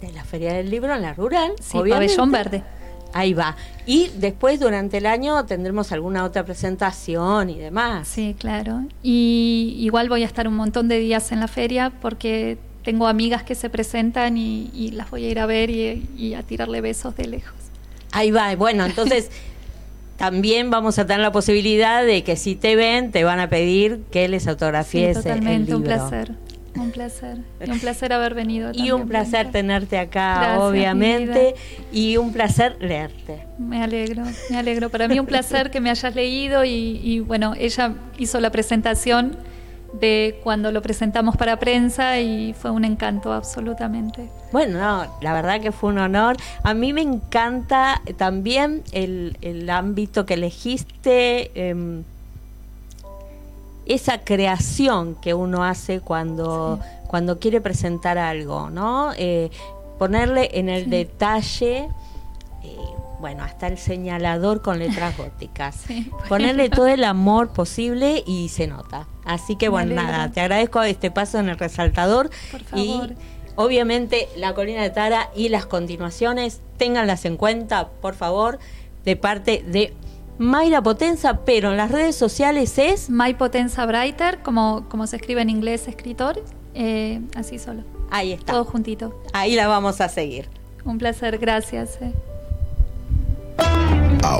De 0.00 0.12
la 0.12 0.24
Feria 0.24 0.54
del 0.54 0.70
Libro 0.70 0.94
en 0.94 1.02
la 1.02 1.14
rural, 1.14 1.52
sí, 1.60 1.78
Pabellón 1.78 2.32
Verde. 2.32 2.62
Ahí 3.12 3.34
va. 3.34 3.56
Y 3.84 4.08
después 4.16 4.58
durante 4.58 4.98
el 4.98 5.06
año 5.06 5.44
tendremos 5.44 5.92
alguna 5.92 6.24
otra 6.24 6.44
presentación 6.44 7.50
y 7.50 7.58
demás. 7.58 8.08
Sí, 8.08 8.34
claro. 8.38 8.84
Y 9.02 9.76
igual 9.80 10.08
voy 10.08 10.22
a 10.22 10.26
estar 10.26 10.48
un 10.48 10.56
montón 10.56 10.88
de 10.88 10.98
días 10.98 11.30
en 11.30 11.40
la 11.40 11.48
feria 11.48 11.92
porque 12.00 12.58
tengo 12.82 13.06
amigas 13.06 13.42
que 13.42 13.54
se 13.54 13.70
presentan 13.70 14.36
y, 14.36 14.90
las 14.92 15.10
voy 15.10 15.26
a 15.26 15.28
ir 15.28 15.38
a 15.38 15.46
ver 15.46 15.70
y, 15.70 16.34
a 16.34 16.42
tirarle 16.42 16.80
besos 16.80 17.14
de 17.16 17.26
lejos. 17.26 17.54
Ahí 18.10 18.30
va, 18.30 18.54
bueno, 18.56 18.84
entonces 18.84 19.30
también 20.22 20.70
vamos 20.70 21.00
a 21.00 21.04
tener 21.04 21.20
la 21.20 21.32
posibilidad 21.32 22.06
de 22.06 22.22
que 22.22 22.36
si 22.36 22.54
te 22.54 22.76
ven, 22.76 23.10
te 23.10 23.24
van 23.24 23.40
a 23.40 23.48
pedir 23.48 24.02
que 24.12 24.28
les 24.28 24.46
autografíes 24.46 25.16
sí, 25.16 25.22
totalmente, 25.24 25.74
un 25.74 25.82
placer. 25.82 26.30
Un 26.76 26.92
placer. 26.92 27.38
Y 27.60 27.68
un 27.68 27.80
placer 27.80 28.12
haber 28.12 28.32
venido. 28.32 28.70
Y 28.72 28.92
un 28.92 29.08
placer 29.08 29.50
tenerte 29.50 29.98
acá, 29.98 30.60
obviamente. 30.60 31.56
Y 31.90 32.18
un 32.18 32.32
placer 32.32 32.76
leerte. 32.78 33.40
Me 33.58 33.82
alegro, 33.82 34.22
me 34.48 34.58
alegro. 34.58 34.90
Para 34.90 35.08
mí 35.08 35.18
un 35.18 35.26
placer 35.26 35.72
que 35.72 35.80
me 35.80 35.90
hayas 35.90 36.14
leído 36.14 36.64
y, 36.64 37.00
y 37.02 37.18
bueno, 37.18 37.54
ella 37.58 37.94
hizo 38.16 38.38
la 38.38 38.52
presentación 38.52 39.36
de 39.92 40.40
cuando 40.42 40.72
lo 40.72 40.82
presentamos 40.82 41.36
para 41.36 41.58
prensa 41.58 42.18
y 42.20 42.54
fue 42.54 42.70
un 42.70 42.84
encanto 42.84 43.32
absolutamente. 43.32 44.28
Bueno, 44.52 44.78
no, 44.78 45.06
la 45.20 45.32
verdad 45.32 45.60
que 45.60 45.72
fue 45.72 45.90
un 45.90 45.98
honor. 45.98 46.36
A 46.62 46.74
mí 46.74 46.92
me 46.92 47.02
encanta 47.02 48.00
también 48.16 48.82
el, 48.92 49.36
el 49.42 49.68
ámbito 49.68 50.24
que 50.26 50.34
elegiste, 50.34 51.50
em, 51.54 52.04
esa 53.86 54.18
creación 54.18 55.16
que 55.16 55.34
uno 55.34 55.64
hace 55.64 56.00
cuando, 56.00 56.80
cuando 57.08 57.38
quiere 57.38 57.60
presentar 57.60 58.16
algo, 58.16 58.70
¿no? 58.70 59.12
Eh, 59.16 59.50
ponerle 59.98 60.50
en 60.54 60.68
el 60.68 60.88
detalle 60.88 61.88
bueno, 63.22 63.44
hasta 63.44 63.68
el 63.68 63.78
señalador 63.78 64.60
con 64.62 64.80
letras 64.80 65.16
góticas. 65.16 65.84
Ponerle 66.28 66.68
todo 66.68 66.88
el 66.88 67.04
amor 67.04 67.52
posible 67.52 68.22
y 68.26 68.48
se 68.48 68.66
nota. 68.66 69.06
Así 69.24 69.56
que 69.56 69.68
bueno, 69.68 69.94
nada, 69.94 70.30
te 70.32 70.40
agradezco 70.40 70.82
este 70.82 71.12
paso 71.12 71.38
en 71.38 71.48
el 71.48 71.56
resaltador 71.56 72.30
y 72.74 73.00
obviamente 73.54 74.28
la 74.36 74.54
colina 74.54 74.82
de 74.82 74.90
Tara 74.90 75.30
y 75.36 75.50
las 75.50 75.66
continuaciones, 75.66 76.60
ténganlas 76.76 77.24
en 77.24 77.36
cuenta, 77.36 77.88
por 77.88 78.14
favor, 78.14 78.58
de 79.04 79.14
parte 79.14 79.64
de 79.68 79.94
Mayra 80.38 80.82
Potenza, 80.82 81.44
pero 81.44 81.70
en 81.70 81.76
las 81.76 81.92
redes 81.92 82.16
sociales 82.16 82.76
es 82.78 83.08
My 83.08 83.34
Potenza 83.34 83.86
Brighter, 83.86 84.42
como, 84.42 84.88
como 84.88 85.06
se 85.06 85.16
escribe 85.16 85.42
en 85.42 85.50
inglés 85.50 85.86
escritor, 85.86 86.42
eh, 86.74 87.20
así 87.36 87.60
solo. 87.60 87.84
Ahí 88.10 88.32
está. 88.32 88.54
Todo 88.54 88.64
juntito. 88.64 89.22
Ahí 89.32 89.54
la 89.54 89.68
vamos 89.68 90.00
a 90.00 90.08
seguir. 90.08 90.48
Un 90.84 90.98
placer, 90.98 91.38
gracias. 91.38 91.98
Eh. 92.02 92.12